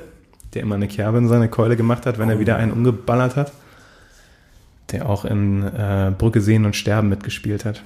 [0.54, 3.52] der immer eine Kerbe in seine Keule gemacht hat, wenn er wieder einen umgeballert hat.
[4.92, 7.82] Der auch in äh, Brücke sehen und sterben mitgespielt hat.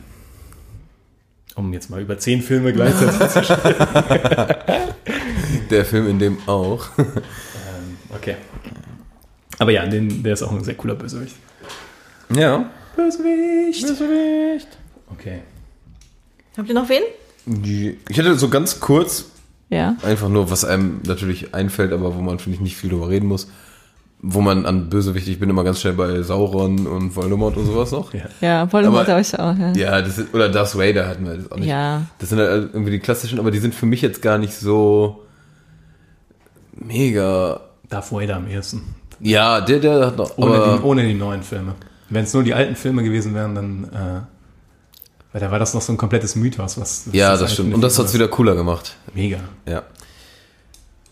[1.58, 3.88] Um jetzt mal über zehn Filme gleichzeitig zu sprechen.
[5.72, 6.86] Der Film in dem auch.
[8.16, 8.36] Okay.
[9.60, 11.36] Aber ja, den, der ist auch ein sehr cooler Bösewicht.
[12.34, 12.70] Ja.
[12.95, 13.86] Bösewicht!
[13.88, 14.68] Bösewicht!
[15.12, 15.39] Okay.
[16.58, 17.01] Habt ihr noch wen?
[18.10, 19.26] Ich hätte so ganz kurz,
[19.70, 19.95] Ja.
[20.03, 23.28] einfach nur, was einem natürlich einfällt, aber wo man, finde ich, nicht viel drüber reden
[23.28, 23.49] muss.
[24.20, 27.91] Wo man an Bösewicht, ich bin immer ganz schnell bei Sauron und Voldemort und sowas
[27.91, 28.13] noch.
[28.15, 28.24] Ja.
[28.41, 29.55] Ja, Voldemort habe ich auch.
[29.55, 29.74] Ja.
[29.74, 31.68] Ja, das ist, oder Darth Vader hatten wir das auch nicht.
[31.68, 32.01] ja.
[32.18, 35.24] Das sind halt irgendwie die klassischen, aber die sind für mich jetzt gar nicht so
[36.74, 37.61] mega.
[37.89, 38.95] Darth Vader am ehesten.
[39.20, 40.38] Ja, der, der hat noch.
[40.38, 41.76] Ohne, aber, die, ohne die neuen Filme.
[42.09, 43.84] Wenn es nur die alten Filme gewesen wären, dann.
[43.86, 44.22] Äh,
[45.34, 46.80] weil da war das noch so ein komplettes Mythos.
[46.80, 47.74] Was, was ja, das eigentlich stimmt.
[47.76, 48.95] Und das hat's Figur wieder cooler gemacht.
[49.13, 49.39] Mega.
[49.68, 49.84] Ja.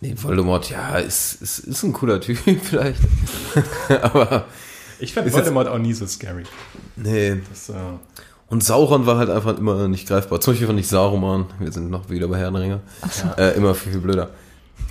[0.01, 2.99] Nee, Voldemort, ja, ist, ist, ist ein cooler Typ vielleicht.
[4.01, 4.45] aber
[4.99, 6.43] Ich fand jetzt- Voldemort auch nie so scary.
[6.95, 7.37] nee.
[7.49, 7.73] Das, äh,
[8.49, 10.39] Und Sauron war halt einfach immer nicht greifbar.
[10.41, 12.79] Zum Beispiel fand ich Saruman, wir sind noch wieder bei Herrn der Ringe,
[13.37, 14.29] äh, immer viel, viel blöder.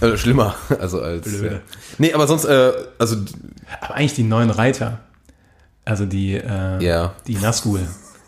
[0.01, 1.23] Äh, schlimmer, also als.
[1.29, 1.53] Blöder.
[1.53, 1.61] Ja.
[1.99, 3.17] Nee, aber sonst, äh, also,
[3.81, 5.01] aber eigentlich die neuen Reiter.
[5.85, 7.15] Also die, äh, ja.
[7.27, 7.81] die Nazgul.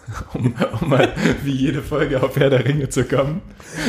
[0.35, 3.43] um, um mal wie jede Folge auf Herr der Ringe zu kommen.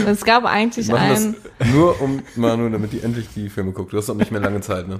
[0.06, 1.36] Es gab eigentlich einen.
[1.60, 3.94] das nur um Manu, damit die endlich die Filme guckt.
[3.94, 5.00] Du hast auch nicht mehr lange Zeit, ne?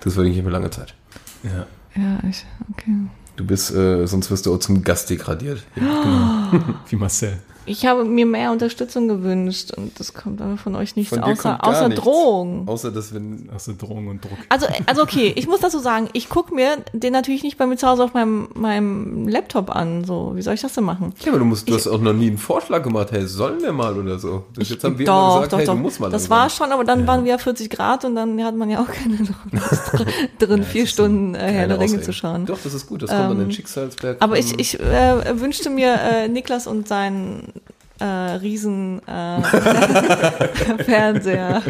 [0.00, 0.94] Du hast wirklich nicht mehr lange Zeit.
[1.42, 1.66] Ja.
[2.00, 2.94] Ja, ich, okay.
[3.36, 5.64] Du bist, äh, sonst wirst du auch zum Gast degradiert.
[6.88, 7.38] Wie Marcel.
[7.68, 11.64] Ich habe mir mehr Unterstützung gewünscht und das kommt aber von euch nichts Von außer,
[11.64, 12.02] außer nichts.
[12.02, 12.66] Drohung.
[12.66, 13.48] Außer, dass wenn.
[13.54, 14.38] Aus der Drohung und Druck.
[14.48, 17.76] Also, also okay, ich muss dazu sagen, ich gucke mir den natürlich nicht bei mir
[17.76, 20.04] zu Hause auf meinem, meinem Laptop an.
[20.04, 21.12] So, wie soll ich das denn machen?
[21.20, 23.72] Ja, aber du musst, du hast auch noch nie einen Vorschlag gemacht, hey, sollen wir
[23.72, 24.44] mal oder so.
[24.54, 25.74] Das jetzt haben wir doch, immer gesagt, doch, hey, doch.
[25.74, 26.10] du musst mal.
[26.10, 26.38] das langsam.
[26.38, 29.16] war schon, aber dann waren wir 40 Grad und dann hat man ja auch keine
[29.16, 29.32] Lust
[30.38, 32.46] drin, vier Stunden äh, Herr Keine der Ringe zu schauen.
[32.46, 34.16] Doch, das ist gut, das kommt an den Ähm, Schicksalsberg.
[34.20, 37.52] Aber ich, ich äh, wünschte mir äh, Niklas und seinen
[38.00, 39.42] äh, riesen äh,
[40.84, 41.62] Fernseher.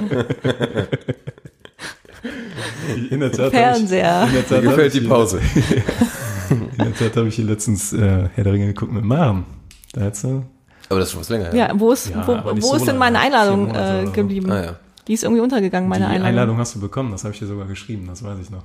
[3.11, 4.25] In der Tat Fernseher.
[4.25, 5.41] Ich, in der Tat Mir habe gefällt ich, die Pause.
[6.51, 9.45] In der Tat habe ich hier letztens äh, Herr der Ringe geguckt mit Maren.
[9.93, 10.43] Da hat sie,
[10.89, 11.55] Aber das ist schon was länger.
[11.55, 14.51] Ja, wo ist, Ja, wo, wo so ist denn meine Einladung äh, geblieben?
[14.51, 14.77] Ah, ja.
[15.07, 16.27] Die ist irgendwie untergegangen, meine die Einladung.
[16.29, 18.65] Einladung hast du bekommen, das habe ich dir sogar geschrieben, das weiß ich noch.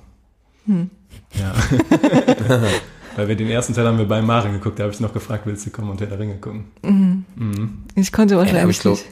[0.66, 0.90] Hm.
[1.34, 1.54] Ja.
[3.16, 5.46] Weil wir den ersten Teil haben wir bei Maren geguckt, da habe ich noch gefragt,
[5.46, 6.66] willst du kommen und Herr der Ringe gucken?
[7.96, 9.06] Ich konnte Ey, wahrscheinlich ich glaub, nicht.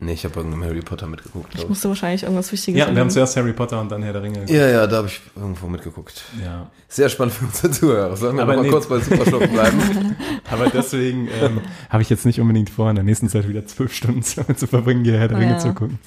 [0.00, 1.68] Nee, ich habe irgendeinem Harry Potter mitgeguckt, Ich glaube ich.
[1.70, 4.34] musste wahrscheinlich irgendwas Wichtiges Ja, wir haben zuerst Harry Potter und dann Herr der Ringe.
[4.40, 4.50] geguckt.
[4.50, 6.24] Ja, ja, da habe ich irgendwo mitgeguckt.
[6.44, 6.68] Ja.
[6.88, 8.16] Sehr spannend für unsere Zuhörer.
[8.16, 8.70] Sollen wir Aber mal nee.
[8.70, 10.16] kurz bei Superschluck bleiben?
[10.50, 13.94] Aber deswegen ähm, habe ich jetzt nicht unbedingt vor, in der nächsten Zeit wieder zwölf
[13.94, 15.58] Stunden zu, zu verbringen, hier Herr der Ah, Ringe ja.
[15.58, 15.98] zu gucken.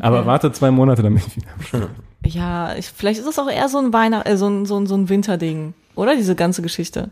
[0.00, 1.88] Aber warte zwei Monate, damit ich wieder am Start
[2.22, 2.30] bin.
[2.32, 4.86] Ja, ich, vielleicht ist das auch eher so ein Weihnacht, äh, so ein, so ein,
[4.86, 6.14] so ein Winterding, oder?
[6.14, 7.10] Diese ganze Geschichte.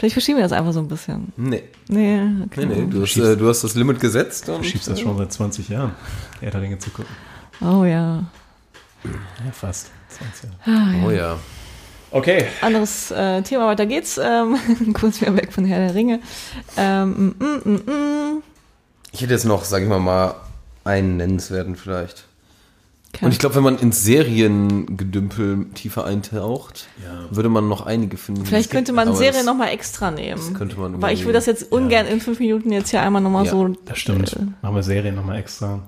[0.00, 1.30] Vielleicht verschieben wir das einfach so ein bisschen.
[1.36, 2.64] Nee, Nee, okay.
[2.64, 2.86] nee, nee.
[2.90, 4.48] Du hast, äh, du hast das Limit gesetzt.
[4.48, 5.92] Und, Du schiebst das schon seit 20 Jahren,
[6.40, 7.14] Herr der Ringe zu gucken.
[7.60, 8.24] Oh ja.
[9.04, 9.90] Ja, fast.
[10.08, 11.06] 20 Jahre.
[11.06, 11.38] Oh ja.
[12.12, 12.46] Okay.
[12.62, 14.16] Anderes äh, Thema, weiter geht's.
[14.16, 14.56] Ähm,
[14.94, 16.20] kurz wieder weg von Herr der Ringe.
[16.78, 18.42] Ähm, mm, mm, mm, mm.
[19.12, 20.34] Ich hätte jetzt noch, sag ich mal, mal
[20.82, 22.24] einen nennenswerten vielleicht.
[23.12, 23.24] Okay.
[23.24, 27.34] Und ich glaube, wenn man ins Seriengedümpel tiefer eintaucht, Ja.
[27.34, 28.46] würde man noch einige finden.
[28.46, 30.54] Vielleicht könnte man Serien das- nochmal extra nehmen.
[30.54, 33.44] könnte man Weil ich will das jetzt ungern in fünf Minuten jetzt hier einmal nochmal
[33.46, 33.68] Ja, so.
[33.84, 34.32] Das stimmt.
[34.32, 35.80] Äh, Machen wir Serien nochmal extra.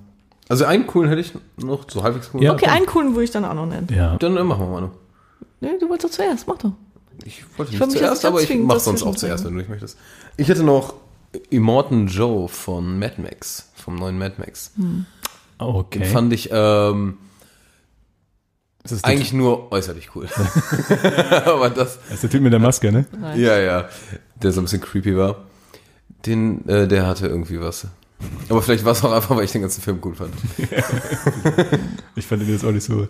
[0.49, 2.43] Also einen coolen hätte ich noch, so halbwegs cool.
[2.43, 2.53] Ja.
[2.53, 3.87] okay, einen coolen würde ich dann auch noch nennen.
[3.95, 4.17] Ja.
[4.17, 4.91] Dann äh, machen wir mal noch.
[5.61, 6.73] Nee, du wolltest doch zuerst, mach doch.
[7.25, 9.71] Ich wollte Ich nicht zuerst, aber ich mach das sonst auch zuerst, wenn du nicht
[9.71, 9.97] möchtest.
[10.37, 10.95] Ich hätte noch
[11.51, 14.73] Immortan Joe von Mad Max, vom neuen Mad Max.
[14.77, 15.07] Hm.
[15.63, 16.01] Okay.
[16.01, 17.19] Den fand ich ähm,
[18.83, 20.29] das ist der, eigentlich nur äußerlich cool.
[21.45, 23.07] aber das, das ist der Typ mit der Maske, ne?
[23.37, 23.89] ja, ja,
[24.43, 25.45] der so ein bisschen creepy war.
[26.27, 27.87] Den, äh, der hatte irgendwie was.
[28.49, 30.33] Aber vielleicht war es auch einfach, weil ich den ganzen Film cool fand.
[32.15, 33.07] Ich fand den jetzt auch nicht so.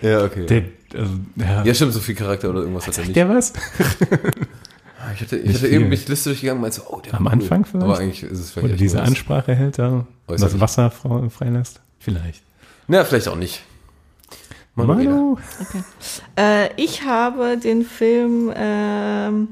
[0.00, 0.46] Ja, okay.
[0.46, 0.62] Der,
[0.98, 1.62] also, ja.
[1.62, 3.16] ja, stimmt, so viel Charakter oder irgendwas hat er nicht.
[3.16, 3.52] der was?
[5.14, 7.24] Ich hatte, ich hatte eben mich die Liste durchgegangen und meinte so, oh, der Am
[7.24, 7.40] war cool.
[7.40, 7.84] Anfang vielleicht?
[7.84, 9.00] Aber eigentlich ist es vielleicht Oder diese.
[9.00, 10.58] Ansprache hält da das.
[10.58, 11.80] Wasser freilässt?
[12.06, 12.44] Vielleicht.
[12.86, 13.64] Na, vielleicht auch nicht.
[14.76, 15.38] Manu.
[16.38, 19.48] Äh, ich habe den Film ähm,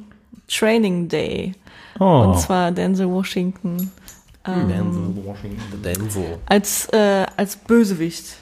[0.47, 1.55] Training Day.
[1.99, 2.27] Oh.
[2.29, 3.91] Und zwar Denzel Washington
[5.83, 6.39] Denzel.
[6.47, 8.37] als, äh, als Bösewicht.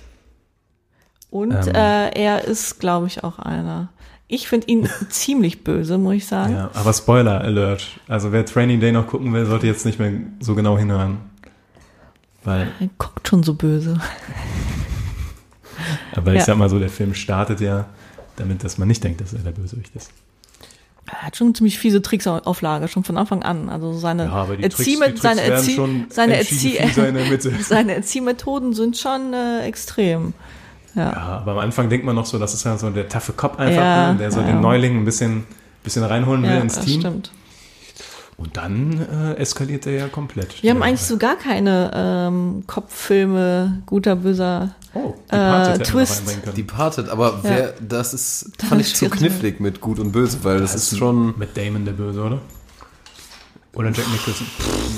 [1.30, 1.74] Und Ähm.
[1.74, 3.88] äh, er ist, glaube ich, auch einer.
[4.28, 6.54] Ich finde ihn ziemlich böse, muss ich sagen.
[6.54, 7.98] Ja, aber Spoiler Alert.
[8.08, 11.31] Also wer Training Day noch gucken will, sollte jetzt nicht mehr so genau hinhören.
[12.44, 13.98] Weil, Er guckt schon so böse.
[16.14, 16.44] aber ich Ja.
[16.44, 17.86] sag mal so, der Film startet ja
[18.36, 20.10] damit, dass man nicht denkt, dass er der Bösewicht ist.
[21.06, 23.68] Er hat schon ziemlich fiese Tricks au- auf Lager, schon von Anfang an.
[23.68, 26.78] Also seine Ja, aber die Erziehme- Tricks- die Tricks seine, Erzie seine, Erzie
[27.62, 30.32] seine Erziehmethoden sind schon äh, extrem.
[30.94, 31.10] Ja.
[31.10, 33.58] Ja, aber am Anfang denkt man noch so, das ist ja so der taffe Cop
[33.58, 35.44] einfach, Ja, der so den Neuling ein bisschen,
[35.82, 37.00] bisschen reinholen will Ja, ins das Team.
[37.00, 37.32] stimmt.
[38.36, 40.62] Und dann äh, eskaliert er ja komplett.
[40.62, 44.74] Wir haben eigentlich so gar keine ähm, Kopffilme, guter, böser.
[44.94, 46.22] oh, die äh, Twist.
[46.56, 50.38] Departed, aber wer, das ist, Da fand ist ich zu knifflig mit Gut und Böse,
[50.42, 52.40] weil das, ist schon, Mit Damon der Böse, oder?
[53.74, 54.46] Oder Jack Nicholson.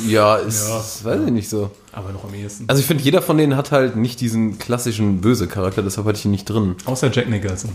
[0.06, 1.10] ja, ist, Ja.
[1.10, 1.70] weiß ich nicht so.
[1.92, 2.64] Aber noch am ehesten.
[2.68, 6.24] Also ich finde, jeder von denen hat halt nicht diesen klassischen Böse-Charakter, deshalb hatte ich
[6.24, 6.74] ihn nicht drin.
[6.84, 7.70] Außer Jack Nicholson.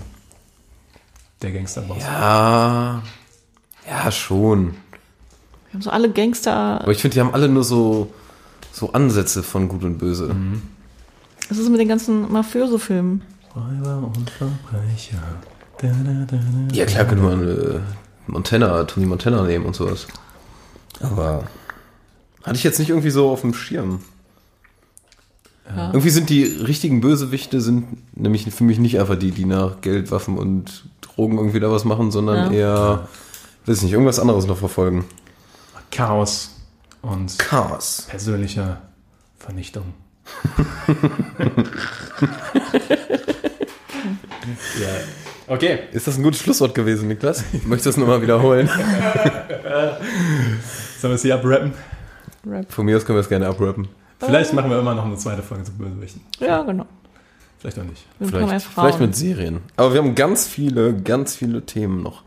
[1.41, 2.03] Der Gangsterboss.
[2.03, 3.01] Ja,
[3.87, 4.75] ja, schon.
[5.69, 6.81] Wir haben so alle Gangster.
[6.81, 8.11] Aber ich finde, die haben alle nur so,
[8.71, 10.35] so Ansätze von Gut und Böse.
[11.49, 13.21] Was ist mit den ganzen Mafioso-Filmen?
[13.55, 15.17] Räuber und Verbrecher.
[15.81, 16.75] Da, da, da, da.
[16.75, 17.79] Ja, klar könnte man äh,
[18.27, 20.07] Montana, Tony Montana nehmen und sowas.
[21.01, 21.43] Aber
[22.43, 23.99] hatte ich jetzt nicht irgendwie so auf dem Schirm.
[25.75, 25.87] Ja.
[25.89, 27.85] Irgendwie sind die richtigen Bösewichte sind
[28.17, 31.85] nämlich für mich nicht einfach die, die nach Geld, Waffen und Drogen irgendwie da was
[31.85, 32.57] machen, sondern Ja.
[32.59, 33.07] eher,
[33.67, 35.05] weiß ich nicht, irgendwas anderes noch verfolgen.
[35.91, 36.55] Chaos
[37.01, 38.07] und Chaos.
[38.09, 38.77] persönliche
[39.37, 39.93] Vernichtung.
[44.79, 44.89] ja.
[45.47, 45.79] Okay.
[45.91, 47.43] Ist das ein gutes Schlusswort gewesen, Niklas?
[47.65, 48.67] Möchtest du das nochmal wiederholen?
[50.99, 51.73] Sollen wir es hier abrappen?
[52.69, 53.87] Von mir aus können wir es gerne abrappen.
[54.19, 56.21] Vielleicht machen wir immer noch eine zweite Folge zu Bösewichten.
[56.39, 56.85] Ja, genau.
[57.57, 58.05] Vielleicht auch nicht.
[58.19, 59.61] Vielleicht, vielleicht mit Serien.
[59.75, 62.23] Aber wir haben ganz viele, ganz viele Themen noch.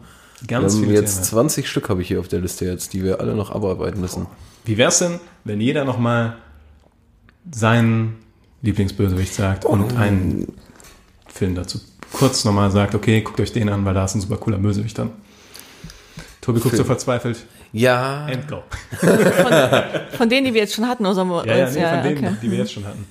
[0.46, 1.24] Ganz wir haben viele jetzt Themen.
[1.24, 4.26] 20 Stück habe ich hier auf der Liste jetzt, die wir alle noch abarbeiten müssen.
[4.64, 6.36] Wie wär's denn, wenn jeder nochmal
[7.50, 8.16] seinen
[8.62, 10.52] Lieblingsbösewicht sagt und einen
[11.26, 11.80] Film dazu
[12.12, 14.98] kurz nochmal sagt, okay, guckt euch den an, weil da ist ein super cooler Bösewicht
[14.98, 15.10] dann.
[16.42, 17.46] Tobi guckt so verzweifelt.
[17.72, 18.26] Ja.
[18.26, 18.62] And go.
[20.18, 22.02] Von denen, die wir jetzt schon hatten, oder sollen wir Ja, ja, uns- nee, von
[22.02, 22.36] denen, okay.
[22.42, 23.06] die wir jetzt schon hatten.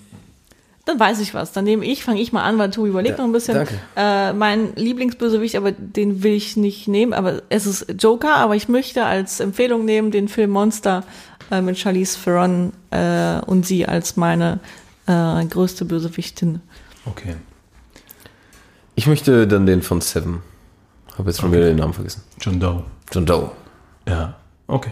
[0.86, 1.52] Dann weiß ich was.
[1.52, 3.54] Dann nehme ich, fange ich mal an, weil Tobi überlegt Ja, noch ein bisschen.
[3.56, 3.80] danke.
[3.96, 7.14] Äh, mein Lieblingsbösewicht, aber den will ich nicht nehmen.
[7.14, 11.04] Aber es ist Joker, aber ich möchte als Empfehlung nehmen den Film Monster
[11.52, 14.60] äh, mit Charlize Theron äh, und sie als meine
[15.06, 16.62] äh, größte Bösewichtin.
[17.06, 17.36] Okay.
[18.96, 20.42] Ich möchte dann den von Seven.
[21.18, 21.58] Habe jetzt schon Okay.
[21.60, 22.24] wieder den Namen vergessen.
[22.40, 22.84] John Doe.
[23.12, 23.52] John Doe.
[24.08, 24.36] Ja,
[24.68, 24.92] okay.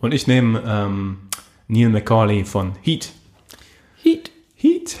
[0.00, 1.18] Und ich nehme ähm,
[1.68, 3.10] Neil McCauley von Heat.
[4.66, 4.96] Heat.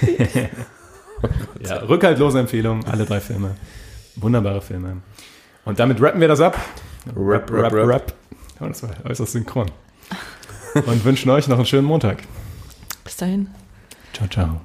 [1.62, 3.54] Ja, rückhaltlose Empfehlung, alle drei Filme.
[4.16, 5.02] Wunderbare Filme.
[5.66, 6.58] Und damit rappen wir das ab.
[7.14, 8.14] Rap, rap, rap.
[8.58, 9.70] Oh, das war äußerst synchron.
[10.74, 12.22] Und wünschen euch noch einen schönen Montag.
[13.04, 13.48] Bis dahin.
[14.14, 14.60] Ciao, ciao.